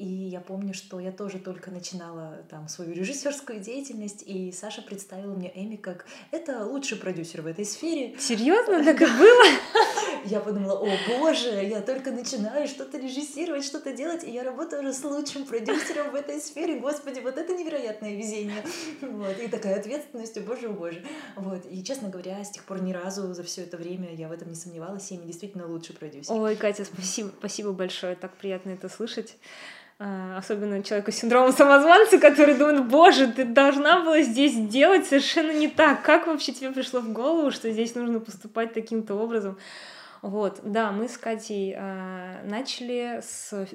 и 0.00 0.06
я 0.06 0.40
помню, 0.40 0.72
что 0.72 0.98
я 0.98 1.12
тоже 1.12 1.38
только 1.38 1.70
начинала 1.70 2.38
там 2.48 2.68
свою 2.68 2.94
режиссерскую 2.94 3.60
деятельность, 3.60 4.22
и 4.24 4.50
Саша 4.50 4.80
представила 4.80 5.34
мне 5.34 5.52
Эми 5.54 5.76
как 5.76 6.06
это 6.30 6.64
лучший 6.64 6.96
продюсер 6.96 7.42
в 7.42 7.46
этой 7.46 7.66
сфере. 7.66 8.16
Серьезно, 8.18 8.82
так 8.84 9.00
и 9.02 9.04
было? 9.04 9.44
Я 10.24 10.40
подумала, 10.40 10.78
о 10.78 10.88
боже, 11.08 11.64
я 11.64 11.80
только 11.80 12.10
начинаю 12.10 12.68
что-то 12.68 12.98
режиссировать, 12.98 13.64
что-то 13.64 13.92
делать, 13.92 14.24
и 14.24 14.30
я 14.30 14.44
работаю 14.44 14.82
уже 14.82 14.92
с 14.92 15.02
лучшим 15.04 15.44
продюсером 15.44 16.10
в 16.10 16.14
этой 16.14 16.40
сфере. 16.40 16.78
Господи, 16.78 17.20
вот 17.20 17.38
это 17.38 17.54
невероятное 17.54 18.14
везение. 18.14 18.62
Вот. 19.00 19.38
И 19.38 19.48
такая 19.48 19.78
ответственность, 19.78 20.36
о 20.36 20.40
боже, 20.40 20.68
о 20.68 20.72
боже. 20.72 21.02
Вот. 21.36 21.64
И, 21.70 21.82
честно 21.82 22.08
говоря, 22.08 22.42
с 22.44 22.50
тех 22.50 22.64
пор 22.64 22.82
ни 22.82 22.92
разу 22.92 23.32
за 23.34 23.42
все 23.42 23.62
это 23.62 23.76
время 23.76 24.14
я 24.14 24.28
в 24.28 24.32
этом 24.32 24.48
не 24.48 24.54
сомневалась, 24.54 25.10
Эми 25.12 25.24
действительно 25.24 25.66
лучший 25.66 25.94
продюсер. 25.94 26.34
Ой, 26.34 26.56
Катя, 26.56 26.84
спасибо, 26.84 27.30
спасибо 27.38 27.72
большое, 27.72 28.14
так 28.14 28.32
приятно 28.36 28.70
это 28.70 28.88
слышать. 28.88 29.36
А, 30.02 30.38
особенно 30.38 30.82
человеку 30.82 31.12
с 31.12 31.16
синдромом 31.16 31.52
самозванца, 31.52 32.18
который 32.18 32.54
думает, 32.54 32.88
боже, 32.88 33.26
ты 33.26 33.44
должна 33.44 34.00
была 34.02 34.22
здесь 34.22 34.54
делать 34.54 35.06
совершенно 35.06 35.52
не 35.52 35.68
так. 35.68 36.02
Как 36.02 36.26
вообще 36.26 36.52
тебе 36.52 36.70
пришло 36.70 37.00
в 37.00 37.12
голову, 37.12 37.50
что 37.50 37.70
здесь 37.70 37.94
нужно 37.94 38.18
поступать 38.18 38.72
таким-то 38.72 39.14
образом? 39.14 39.58
Вот, 40.22 40.60
да, 40.64 40.92
мы 40.92 41.08
с 41.08 41.16
Катей 41.16 41.74
э, 41.74 42.42
начали 42.44 43.20
с 43.22 43.66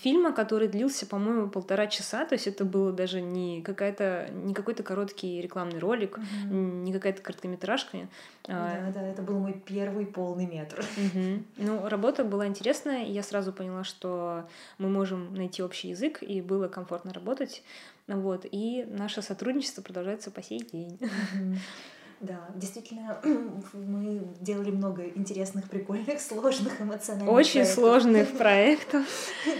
фильма, 0.00 0.32
который 0.32 0.66
длился, 0.66 1.06
по-моему, 1.06 1.48
полтора 1.48 1.86
часа, 1.86 2.24
то 2.24 2.34
есть 2.34 2.48
это 2.48 2.64
было 2.64 2.92
даже 2.92 3.20
не 3.20 3.62
какая-то, 3.62 4.28
не 4.32 4.54
какой-то 4.54 4.82
короткий 4.82 5.40
рекламный 5.40 5.78
ролик, 5.78 6.18
угу. 6.18 6.54
не 6.54 6.92
какая-то 6.92 7.22
короткометражка. 7.22 8.08
Да, 8.48 8.90
да, 8.92 9.02
это 9.02 9.22
был 9.22 9.38
мой 9.38 9.52
первый 9.52 10.06
полный 10.06 10.46
метр. 10.46 10.84
Угу. 10.96 11.42
Ну, 11.72 11.88
работа 11.88 12.24
была 12.24 12.46
интересная, 12.46 13.04
и 13.04 13.12
я 13.12 13.22
сразу 13.22 13.52
поняла, 13.52 13.84
что 13.84 14.48
мы 14.78 14.88
можем 14.88 15.34
найти 15.34 15.62
общий 15.62 15.88
язык, 15.88 16.22
и 16.22 16.40
было 16.40 16.68
комфортно 16.68 17.12
работать. 17.12 17.62
Вот, 18.08 18.46
и 18.50 18.84
наше 18.88 19.22
сотрудничество 19.22 19.80
продолжается 19.80 20.30
по 20.30 20.42
сей 20.42 20.60
день. 20.60 20.98
Угу. 21.00 21.56
Да, 22.22 22.48
действительно, 22.54 23.18
мы 23.72 24.24
делали 24.40 24.70
много 24.70 25.08
интересных, 25.08 25.68
прикольных, 25.68 26.20
сложных, 26.20 26.80
эмоциональных 26.80 27.34
Очень 27.34 27.62
проектов. 27.62 27.74
сложных 27.74 28.32
проектов, 28.38 29.06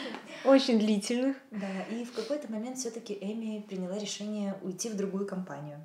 очень 0.45 0.79
длительных. 0.79 1.37
Да, 1.51 1.83
и 1.91 2.05
в 2.05 2.13
какой-то 2.13 2.51
момент 2.51 2.79
все 2.79 2.91
таки 2.93 3.19
Эми 3.21 3.65
приняла 3.69 3.99
решение 3.99 4.55
уйти 4.63 4.89
в 4.89 4.97
другую 4.97 5.27
компанию. 5.27 5.81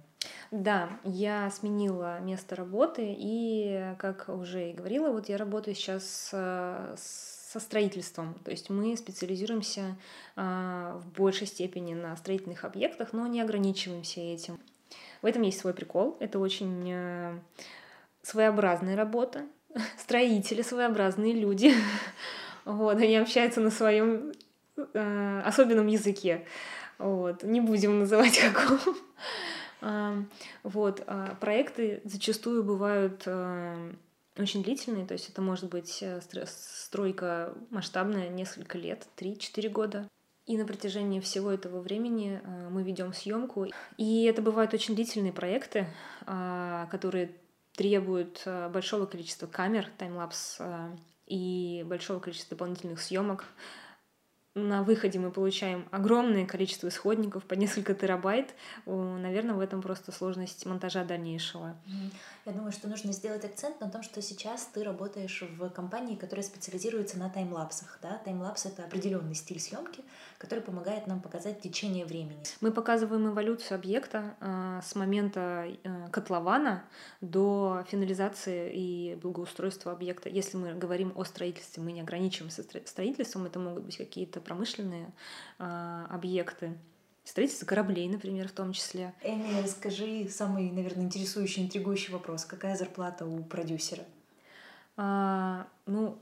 Да, 0.52 0.90
я 1.04 1.50
сменила 1.50 2.20
место 2.20 2.56
работы, 2.56 3.16
и, 3.18 3.96
как 3.98 4.30
уже 4.30 4.70
и 4.70 4.74
говорила, 4.74 5.10
вот 5.10 5.30
я 5.30 5.38
работаю 5.38 5.74
сейчас 5.74 6.06
со 6.30 7.60
строительством. 7.60 8.36
То 8.46 8.52
есть 8.52 8.70
мы 8.70 8.96
специализируемся 8.98 9.98
в 10.36 11.04
большей 11.18 11.48
степени 11.48 11.94
на 11.96 12.16
строительных 12.16 12.64
объектах, 12.66 13.14
но 13.14 13.28
не 13.28 13.42
ограничиваемся 13.42 14.22
этим. 14.22 14.60
В 15.22 15.26
этом 15.26 15.42
есть 15.42 15.60
свой 15.60 15.74
прикол. 15.74 16.18
Это 16.20 16.40
очень 16.40 16.92
э, 16.92 17.40
своеобразная 18.22 18.96
работа. 18.96 19.46
Строители 19.98 20.62
своеобразные 20.62 21.34
люди. 21.34 21.74
Вот, 22.66 22.98
они 22.98 23.16
общаются 23.16 23.62
на 23.62 23.72
своем 23.72 24.34
э, 24.76 25.42
особенном 25.46 25.88
языке. 25.88 26.46
Вот, 26.98 27.44
не 27.44 27.62
будем 27.62 28.00
называть 28.00 28.38
каком. 28.54 30.28
Вот, 30.64 31.02
а 31.08 31.36
проекты 31.40 32.02
зачастую 32.04 32.66
бывают 32.66 33.24
э, 33.26 33.94
очень 34.38 34.64
длительные, 34.64 35.06
то 35.06 35.14
есть 35.14 35.30
это 35.30 35.42
может 35.42 35.70
быть 35.70 36.04
стройка 36.46 37.54
масштабная 37.70 38.28
несколько 38.28 38.78
лет, 38.78 39.08
3-4 39.16 39.70
года. 39.70 40.10
И 40.48 40.56
на 40.58 40.66
протяжении 40.66 41.20
всего 41.20 41.52
этого 41.52 41.82
времени 41.82 42.42
э, 42.42 42.70
мы 42.70 42.82
ведем 42.82 43.14
съемку. 43.14 43.68
И 43.98 44.24
это 44.24 44.42
бывают 44.42 44.74
очень 44.74 44.96
длительные 44.96 45.34
проекты, 45.34 45.88
э, 46.26 46.88
которые 46.90 47.36
требуют 47.76 48.44
э, 48.46 48.70
большого 48.70 49.06
количества 49.08 49.48
камер, 49.48 49.90
таймлапс 49.98 50.60
и 51.26 51.84
большого 51.86 52.20
количества 52.20 52.56
дополнительных 52.56 53.02
съемок. 53.02 53.44
На 54.58 54.84
выходе 54.84 55.20
мы 55.20 55.32
получаем 55.32 55.88
огромное 55.92 56.46
количество 56.46 56.88
исходников 56.88 57.44
по 57.44 57.54
несколько 57.54 57.94
терабайт. 57.94 58.54
Наверное, 58.86 59.56
в 59.56 59.60
этом 59.60 59.82
просто 59.82 60.12
сложность 60.12 60.66
монтажа 60.66 61.04
дальнейшего. 61.04 61.76
Я 62.46 62.52
думаю, 62.54 62.72
что 62.72 62.88
нужно 62.88 63.12
сделать 63.12 63.46
акцент 63.46 63.80
на 63.82 63.90
том, 63.90 64.04
что 64.04 64.22
сейчас 64.22 64.70
ты 64.74 64.84
работаешь 64.84 65.44
в 65.58 65.70
компании, 65.70 66.16
которая 66.16 66.46
специализируется 66.46 67.20
на 67.20 67.30
таймлапсах. 67.30 68.00
Да? 68.02 68.22
Таймлапс— 68.24 68.66
это 68.68 68.84
определенный 68.84 69.36
стиль 69.36 69.60
съемки, 69.60 70.04
который 70.38 70.62
помогает 70.62 71.08
нам 71.08 71.22
показать 71.22 71.62
течение 71.62 72.06
времени. 72.06 72.42
Мы 72.62 72.72
показываем 72.72 73.28
эволюцию 73.30 73.76
объекта 73.76 74.36
э, 74.40 74.82
с 74.84 74.96
момента 74.96 75.68
э, 75.84 76.08
котлована 76.12 76.84
до 77.22 77.86
финализации 77.90 78.72
и 78.74 79.16
благоустройства 79.16 79.92
объекта. 79.92 80.30
Если 80.30 80.58
мы 80.58 80.74
говорим 80.74 81.12
о 81.16 81.26
строительстве, 81.26 81.84
мы 81.84 81.92
не 81.92 82.02
ограничиваемся 82.02 82.64
строительством, 82.86 83.46
это 83.46 83.60
могут 83.60 83.84
быть 83.84 83.98
какие-то 83.98 84.40
промышленные 84.48 85.12
э, 85.60 86.06
объекты 86.10 86.78
строительство 87.24 87.66
кораблей, 87.66 88.08
например, 88.08 88.48
в 88.48 88.54
том 88.54 88.72
числе. 88.72 89.14
Эми, 89.22 89.68
скажи 89.68 90.30
самый, 90.30 90.72
наверное, 90.72 91.04
интересующий, 91.04 91.64
интригующий 91.64 92.14
вопрос. 92.14 92.46
Какая 92.46 92.78
зарплата 92.78 93.26
у 93.26 93.44
продюсера? 93.44 94.06
А, 94.96 95.68
ну, 95.86 96.18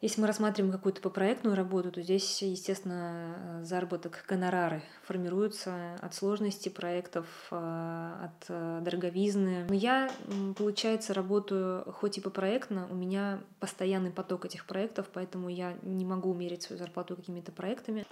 если 0.00 0.22
мы 0.22 0.26
рассматриваем 0.28 0.72
какую-то 0.72 1.02
попроектную 1.02 1.54
работу, 1.54 1.92
то 1.92 2.00
здесь, 2.00 2.40
естественно, 2.40 3.60
заработок 3.62 4.24
гонорары 4.26 4.82
формируются 5.02 5.94
от 6.00 6.14
сложности 6.14 6.70
проектов, 6.70 7.26
а, 7.50 8.24
от 8.24 8.46
а, 8.48 8.80
дороговизны. 8.80 9.66
Но 9.68 9.74
я, 9.74 10.10
получается, 10.56 11.12
работаю 11.12 11.84
хоть 11.92 12.16
и 12.16 12.22
попроектно, 12.22 12.88
у 12.90 12.94
меня 12.94 13.40
постоянный 13.58 14.10
поток 14.10 14.46
этих 14.46 14.64
проектов, 14.64 15.06
поэтому 15.12 15.50
я 15.50 15.76
не 15.82 16.06
могу 16.06 16.30
умерить 16.30 16.62
свою 16.62 16.78
зарплату 16.78 17.14
какими-то 17.14 17.52
проектами. 17.52 18.06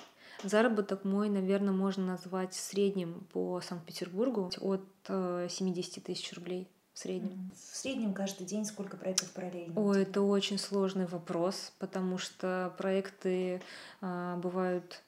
Заработок 0.44 1.04
мой, 1.04 1.30
наверное, 1.30 1.72
можно 1.72 2.04
назвать 2.04 2.52
средним 2.52 3.26
по 3.32 3.62
Санкт-Петербургу 3.62 4.50
от 4.60 4.82
70 5.06 5.98
э, 5.98 6.00
тысяч 6.02 6.34
рублей 6.34 6.68
в 6.98 7.00
среднем. 7.00 7.50
В 7.54 7.76
среднем 7.76 8.12
каждый 8.12 8.44
день 8.44 8.64
сколько 8.64 8.96
проектов 8.96 9.30
параллельно? 9.30 9.80
О, 9.80 9.94
это 9.94 10.20
очень 10.20 10.58
сложный 10.58 11.06
вопрос, 11.06 11.72
потому 11.78 12.18
что 12.18 12.74
проекты 12.76 13.62
а, 14.00 14.36
бывают 14.38 15.00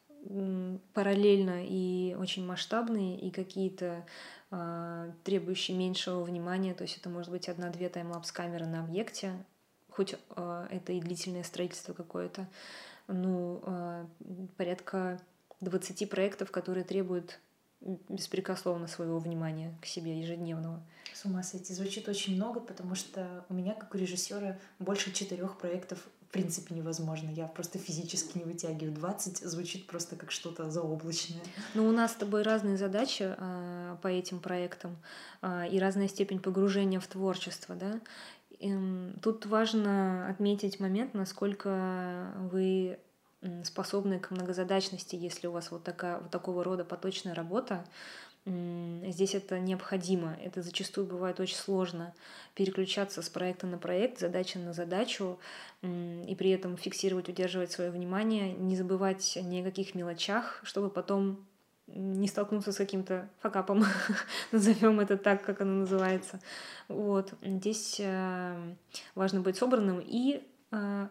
параллельно 0.95 1.67
и 1.67 2.15
очень 2.17 2.47
масштабные, 2.47 3.19
и 3.19 3.33
какие-то 3.33 4.07
а, 4.53 5.11
требующие 5.25 5.77
меньшего 5.77 6.23
внимания. 6.23 6.75
То 6.75 6.83
есть 6.83 6.97
это 6.97 7.09
может 7.09 7.33
быть 7.33 7.49
одна-две 7.49 7.89
таймлапс 7.89 8.31
камеры 8.31 8.67
на 8.67 8.85
объекте, 8.85 9.33
хоть 9.91 10.15
а, 10.37 10.69
это 10.71 10.93
и 10.93 11.01
длительное 11.01 11.43
строительство 11.43 11.93
какое-то 11.93 12.47
ну, 13.09 13.63
а, 13.65 14.07
порядка 14.57 15.21
20 15.61 16.09
проектов, 16.09 16.53
которые 16.53 16.85
требуют 16.85 17.41
беспрекословно 17.81 18.87
своего 18.87 19.19
внимания 19.19 19.75
к 19.81 19.87
себе 19.87 20.21
ежедневного. 20.21 20.83
С 21.15 21.25
ума 21.25 21.43
сойти. 21.43 21.73
Звучит 21.73 22.09
очень 22.09 22.37
много, 22.37 22.61
потому 22.61 22.95
что 22.95 23.45
у 23.49 23.55
меня, 23.55 23.75
как 23.75 23.95
у 23.95 23.99
режиссера, 23.99 24.59
больше 24.79 25.13
четырех 25.13 25.59
проектов 25.59 25.99
в 26.31 26.33
принципе 26.33 26.77
невозможно. 26.77 27.29
Я 27.31 27.47
просто 27.49 27.79
физически 27.79 28.39
не 28.39 28.45
вытягиваю. 28.45 28.93
20 28.93 29.39
звучит 29.39 29.87
просто 29.87 30.15
как 30.15 30.31
что-то 30.31 30.71
заоблачное. 30.71 31.41
Ну, 31.75 31.89
у 31.89 31.91
нас 31.91 32.13
с 32.13 32.15
тобой 32.15 32.43
разные 32.43 32.77
задачи 32.77 33.35
э, 33.37 33.97
по 34.01 34.07
этим 34.07 34.39
проектам 34.39 34.97
э, 35.43 35.69
и 35.71 35.81
разная 35.81 36.07
степень 36.07 36.39
погружения 36.39 37.01
в 37.01 37.07
творчество, 37.09 37.75
да. 37.75 38.01
Тут 39.23 39.47
важно 39.47 40.29
отметить 40.29 40.81
момент, 40.81 41.15
насколько 41.15 42.31
вы 42.53 42.99
способны 43.65 44.19
к 44.19 44.31
многозадачности, 44.31 45.17
если 45.17 45.47
у 45.47 45.53
вас 45.53 45.71
вот, 45.71 45.83
такая, 45.83 46.19
вот 46.19 46.31
такого 46.31 46.63
рода 46.63 46.85
поточная 46.85 47.35
работа. 47.35 47.85
Здесь 48.47 49.35
это 49.35 49.59
необходимо. 49.59 50.37
Это 50.43 50.63
зачастую 50.63 51.07
бывает 51.07 51.41
очень 51.41 51.57
сложно 51.57 52.15
переключаться 52.55 53.23
с 53.23 53.29
проекта 53.29 53.67
на 53.67 53.79
проект, 53.79 54.19
задача 54.19 54.59
на 54.59 54.73
задачу, 54.73 55.39
и 55.83 56.35
при 56.39 56.51
этом 56.51 56.77
фиксировать, 56.77 57.29
удерживать 57.29 57.71
свое 57.71 57.91
внимание, 57.91 58.53
не 58.53 58.77
забывать 58.77 59.39
ни 59.43 59.61
о 59.61 59.65
каких 59.65 59.95
мелочах, 59.95 60.61
чтобы 60.65 60.89
потом 60.89 61.47
не 61.87 62.29
столкнуться 62.29 62.73
с 62.73 62.77
каким-то 62.77 63.29
факапом, 63.41 63.85
назовем 64.53 65.01
это 65.01 65.17
так, 65.17 65.45
как 65.45 65.61
оно 65.61 65.81
называется. 65.81 66.41
Вот. 66.89 67.35
Здесь 67.43 67.97
э, 67.99 68.75
важно 69.15 69.41
быть 69.41 69.57
собранным 69.57 70.01
и 70.01 70.43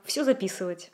все 0.06 0.24
записывать. 0.24 0.92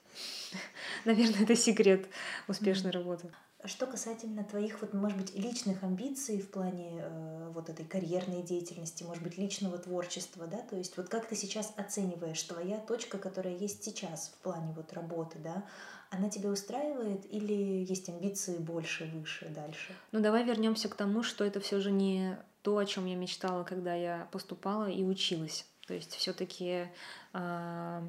Наверное, 1.05 1.43
это 1.43 1.55
секрет 1.55 2.07
успешной 2.47 2.91
работы. 2.91 3.31
Что 3.65 3.87
касательно 3.87 4.43
твоих, 4.43 4.81
вот, 4.81 4.93
может 4.93 5.17
быть, 5.17 5.35
личных 5.35 5.81
амбиций 5.83 6.39
в 6.39 6.51
плане 6.51 7.01
э, 7.01 7.49
вот 7.51 7.69
этой 7.69 7.83
карьерной 7.83 8.43
деятельности, 8.43 9.03
может 9.03 9.23
быть, 9.23 9.39
личного 9.39 9.79
творчества, 9.79 10.45
да, 10.45 10.57
то 10.57 10.75
есть 10.75 10.95
вот 10.97 11.09
как 11.09 11.27
ты 11.27 11.35
сейчас 11.35 11.73
оцениваешь 11.75 12.43
твоя 12.43 12.77
точка, 12.77 13.17
которая 13.17 13.55
есть 13.55 13.83
сейчас 13.83 14.35
в 14.35 14.43
плане 14.43 14.71
вот 14.75 14.93
работы, 14.93 15.39
да, 15.39 15.63
она 16.11 16.29
тебя 16.29 16.49
устраивает 16.49 17.25
или 17.33 17.85
есть 17.89 18.07
амбиции 18.07 18.57
больше, 18.57 19.05
выше, 19.05 19.49
дальше? 19.49 19.95
Ну 20.11 20.19
давай 20.19 20.43
вернемся 20.43 20.87
к 20.87 20.95
тому, 20.95 21.23
что 21.23 21.43
это 21.43 21.59
все 21.59 21.79
же 21.79 21.91
не 21.91 22.37
то, 22.61 22.77
о 22.77 22.85
чем 22.85 23.05
я 23.05 23.15
мечтала, 23.15 23.63
когда 23.63 23.95
я 23.95 24.27
поступала 24.31 24.89
и 24.89 25.03
училась. 25.03 25.65
То 25.87 25.95
есть 25.95 26.15
все-таки 26.15 26.65
э, 26.65 26.87
а, 27.33 28.03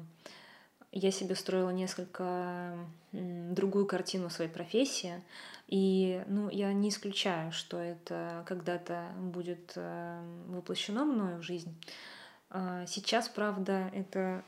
я 0.91 1.11
себе 1.11 1.35
строила 1.35 1.69
несколько 1.69 2.77
другую 3.11 3.85
картину 3.85 4.29
своей 4.29 4.49
профессии. 4.49 5.23
И 5.67 6.23
ну, 6.27 6.49
я 6.49 6.71
не 6.71 6.89
исключаю, 6.89 7.51
что 7.51 7.77
это 7.77 8.43
когда-то 8.47 9.11
будет 9.17 9.73
э, 9.75 10.21
воплощено 10.47 11.03
мною 11.03 11.39
в 11.39 11.43
жизнь. 11.43 11.75
А 12.49 12.85
сейчас, 12.85 13.27
правда, 13.27 13.91
это 13.93 14.43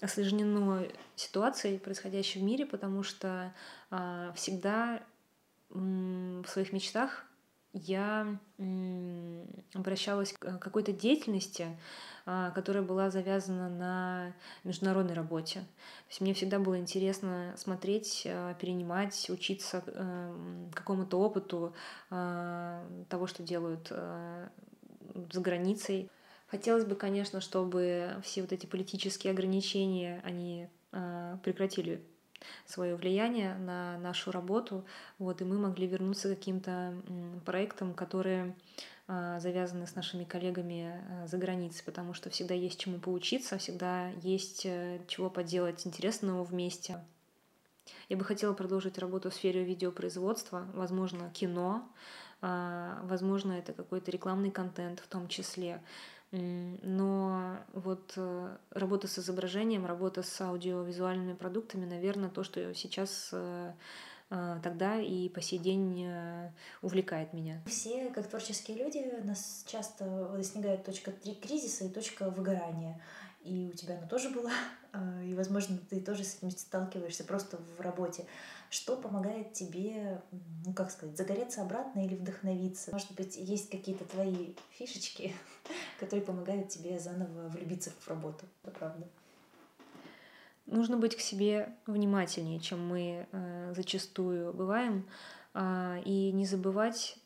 осложнено 0.00 0.86
ситуацией, 1.14 1.78
происходящей 1.78 2.40
в 2.40 2.44
мире, 2.44 2.66
потому 2.66 3.02
что 3.02 3.52
а, 3.90 4.32
всегда 4.34 5.02
в 5.70 6.46
своих 6.46 6.72
мечтах 6.72 7.25
я 7.76 8.38
обращалась 9.74 10.32
к 10.32 10.58
какой-то 10.58 10.92
деятельности, 10.92 11.66
а, 12.24 12.50
которая 12.50 12.82
была 12.82 13.10
завязана 13.10 13.68
на 13.68 14.34
международной 14.64 15.14
работе. 15.14 15.60
То 15.60 16.08
есть 16.08 16.20
мне 16.20 16.34
всегда 16.34 16.58
было 16.58 16.78
интересно 16.78 17.54
смотреть, 17.56 18.26
а, 18.26 18.54
перенимать, 18.54 19.28
учиться 19.30 19.82
эм, 19.86 20.70
какому-то 20.72 21.20
опыту 21.20 21.74
того, 22.08 23.26
что 23.26 23.42
делают 23.42 23.88
за 23.88 25.40
границей. 25.40 26.10
Хотелось 26.46 26.84
бы, 26.84 26.94
конечно, 26.94 27.40
чтобы 27.40 28.16
все 28.22 28.42
вот 28.42 28.52
эти 28.52 28.66
политические 28.66 29.32
ограничения, 29.32 30.20
они 30.24 30.68
э, 30.92 31.38
прекратили 31.42 32.04
свое 32.64 32.96
влияние 32.96 33.54
на 33.54 33.98
нашу 33.98 34.30
работу, 34.30 34.84
вот, 35.18 35.40
и 35.40 35.44
мы 35.44 35.58
могли 35.58 35.86
вернуться 35.86 36.28
к 36.28 36.38
каким-то 36.38 36.94
проектам, 37.44 37.94
которые 37.94 38.54
э, 39.08 39.38
завязаны 39.40 39.86
с 39.86 39.94
нашими 39.94 40.24
коллегами 40.24 41.02
э, 41.08 41.26
за 41.26 41.38
границей, 41.38 41.84
потому 41.84 42.14
что 42.14 42.30
всегда 42.30 42.54
есть 42.54 42.78
чему 42.78 42.98
поучиться, 42.98 43.58
всегда 43.58 44.10
есть 44.22 44.66
э, 44.66 45.00
чего 45.08 45.30
поделать 45.30 45.86
интересного 45.86 46.44
вместе. 46.44 47.00
Я 48.08 48.16
бы 48.16 48.24
хотела 48.24 48.52
продолжить 48.52 48.98
работу 48.98 49.30
в 49.30 49.34
сфере 49.34 49.64
видеопроизводства, 49.64 50.66
возможно, 50.74 51.30
кино, 51.30 51.88
э, 52.42 52.98
возможно, 53.04 53.52
это 53.52 53.72
какой-то 53.72 54.10
рекламный 54.10 54.50
контент 54.50 55.00
в 55.00 55.06
том 55.06 55.28
числе. 55.28 55.80
Но 56.32 57.58
вот 57.72 58.14
э, 58.16 58.56
работа 58.70 59.06
с 59.06 59.18
изображением, 59.18 59.86
работа 59.86 60.22
с 60.22 60.40
аудиовизуальными 60.40 61.34
продуктами, 61.34 61.84
наверное, 61.84 62.28
то, 62.28 62.42
что 62.42 62.74
сейчас 62.74 63.30
э, 63.32 63.72
э, 64.30 64.60
тогда 64.62 65.00
и 65.00 65.28
по 65.28 65.40
сей 65.40 65.58
день 65.58 66.06
увлекает 66.82 67.32
меня. 67.32 67.62
Все, 67.66 68.10
как 68.10 68.28
творческие 68.28 68.78
люди, 68.78 68.98
нас 69.24 69.64
часто 69.68 70.32
достигает 70.36 70.84
точка 70.84 71.12
кризиса 71.12 71.84
и 71.84 71.90
точка 71.90 72.30
выгорания. 72.30 73.00
И 73.42 73.70
у 73.72 73.76
тебя 73.76 73.96
она 73.96 74.08
тоже 74.08 74.30
была, 74.30 74.52
и, 75.24 75.32
возможно, 75.34 75.78
ты 75.88 76.00
тоже 76.00 76.24
с 76.24 76.38
этим 76.38 76.50
сталкиваешься 76.50 77.22
просто 77.22 77.58
в 77.78 77.80
работе. 77.80 78.26
Что 78.70 78.96
помогает 78.96 79.52
тебе, 79.52 80.20
ну 80.64 80.72
как 80.74 80.90
сказать, 80.90 81.16
загореться 81.16 81.62
обратно 81.62 82.04
или 82.04 82.14
вдохновиться? 82.14 82.90
Может 82.92 83.12
быть, 83.12 83.36
есть 83.36 83.70
какие-то 83.70 84.04
твои 84.04 84.54
фишечки, 84.70 85.34
которые 86.00 86.24
помогают 86.24 86.68
тебе 86.68 86.98
заново 86.98 87.48
влюбиться 87.48 87.90
в 87.90 88.08
работу, 88.08 88.44
это 88.62 88.72
правда? 88.72 89.06
Нужно 90.66 90.96
быть 90.96 91.14
к 91.14 91.20
себе 91.20 91.72
внимательнее, 91.86 92.58
чем 92.58 92.86
мы 92.86 93.28
э, 93.30 93.72
зачастую 93.76 94.52
бываем, 94.52 95.06
э, 95.54 96.02
и 96.04 96.32
не 96.32 96.44
забывать 96.44 97.18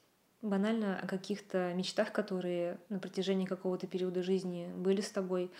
банально 0.42 0.98
о 0.98 1.06
каких-то 1.06 1.72
мечтах, 1.74 2.12
которые 2.12 2.78
на 2.90 2.98
протяжении 2.98 3.46
какого-то 3.46 3.86
периода 3.86 4.22
жизни 4.22 4.70
были 4.76 5.00
с 5.00 5.10
тобой, 5.10 5.50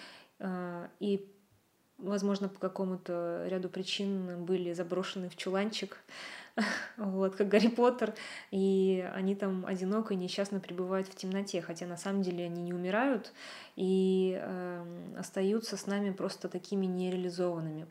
э, 0.40 0.88
и 1.00 1.26
возможно, 2.02 2.48
по 2.48 2.58
какому-то 2.58 3.46
ряду 3.48 3.68
причин 3.68 4.44
были 4.44 4.72
заброшены 4.72 5.28
в 5.28 5.36
чуланчик, 5.36 5.98
вот, 6.96 7.36
как 7.36 7.48
Гарри 7.48 7.68
Поттер, 7.68 8.14
и 8.50 9.08
они 9.14 9.34
там 9.34 9.64
одиноко 9.66 10.14
и 10.14 10.16
несчастно 10.16 10.60
пребывают 10.60 11.08
в 11.08 11.14
темноте, 11.14 11.62
хотя 11.62 11.86
на 11.86 11.96
самом 11.96 12.22
деле 12.22 12.44
они 12.44 12.62
не 12.62 12.72
умирают 12.72 13.32
и 13.76 14.38
э, 14.40 14.84
остаются 15.18 15.76
с 15.76 15.86
нами 15.86 16.10
просто 16.10 16.48
такими 16.48 16.86
нереализованными. 16.86 17.86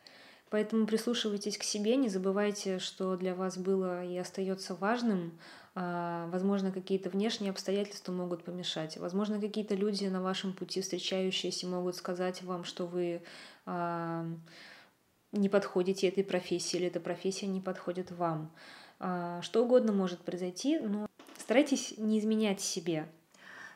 Поэтому 0.50 0.84
прислушивайтесь 0.84 1.56
к 1.56 1.62
себе, 1.62 1.94
не 1.94 2.08
забывайте, 2.08 2.80
что 2.80 3.16
для 3.16 3.36
вас 3.36 3.56
было 3.56 4.04
и 4.04 4.16
остается 4.18 4.74
важным. 4.74 5.38
А, 5.76 6.26
возможно, 6.32 6.72
какие-то 6.72 7.08
внешние 7.08 7.52
обстоятельства 7.52 8.10
могут 8.10 8.42
помешать. 8.42 8.96
Возможно, 8.96 9.40
какие-то 9.40 9.76
люди 9.76 10.06
на 10.06 10.20
вашем 10.20 10.52
пути 10.52 10.80
встречающиеся 10.80 11.68
могут 11.68 11.94
сказать 11.94 12.42
вам, 12.42 12.64
что 12.64 12.86
вы 12.86 13.22
не 13.66 15.48
подходите 15.48 16.08
этой 16.08 16.24
профессии 16.24 16.76
или 16.76 16.86
эта 16.86 17.00
профессия 17.00 17.46
не 17.46 17.60
подходит 17.60 18.10
вам. 18.10 18.50
А, 18.98 19.40
что 19.42 19.64
угодно 19.64 19.92
может 19.92 20.20
произойти, 20.20 20.78
но 20.78 21.06
старайтесь 21.38 21.94
не 21.96 22.18
изменять 22.18 22.60
себе. 22.60 23.08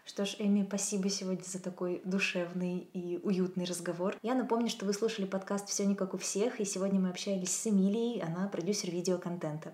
Что 0.06 0.26
ж, 0.26 0.36
Эми, 0.38 0.66
спасибо 0.68 1.08
сегодня 1.08 1.42
за 1.42 1.62
такой 1.62 2.02
душевный 2.04 2.88
и 2.92 3.18
уютный 3.22 3.64
разговор. 3.64 4.18
Я 4.20 4.34
напомню, 4.34 4.68
что 4.68 4.84
вы 4.84 4.92
слушали 4.92 5.24
подкаст 5.24 5.66
«Все 5.66 5.86
не 5.86 5.94
как 5.94 6.12
у 6.12 6.18
всех», 6.18 6.60
и 6.60 6.66
сегодня 6.66 7.00
мы 7.00 7.08
общались 7.08 7.56
с 7.56 7.66
Эмилией, 7.66 8.20
она 8.20 8.46
продюсер 8.48 8.90
видеоконтента. 8.90 9.72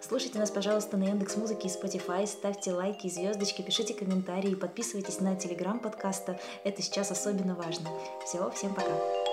Слушайте 0.00 0.38
нас, 0.38 0.50
пожалуйста, 0.50 0.96
на 0.96 1.04
Яндекс 1.04 1.36
Музыке 1.36 1.68
и 1.68 1.70
Spotify, 1.70 2.26
ставьте 2.26 2.72
лайки 2.72 3.08
и 3.08 3.10
звездочки, 3.10 3.60
пишите 3.60 3.92
комментарии, 3.92 4.54
подписывайтесь 4.54 5.20
на 5.20 5.36
телеграм 5.36 5.78
подкаста, 5.78 6.40
это 6.64 6.80
сейчас 6.80 7.10
особенно 7.10 7.54
важно. 7.54 7.90
Все, 8.24 8.48
всем 8.52 8.74
пока! 8.74 9.25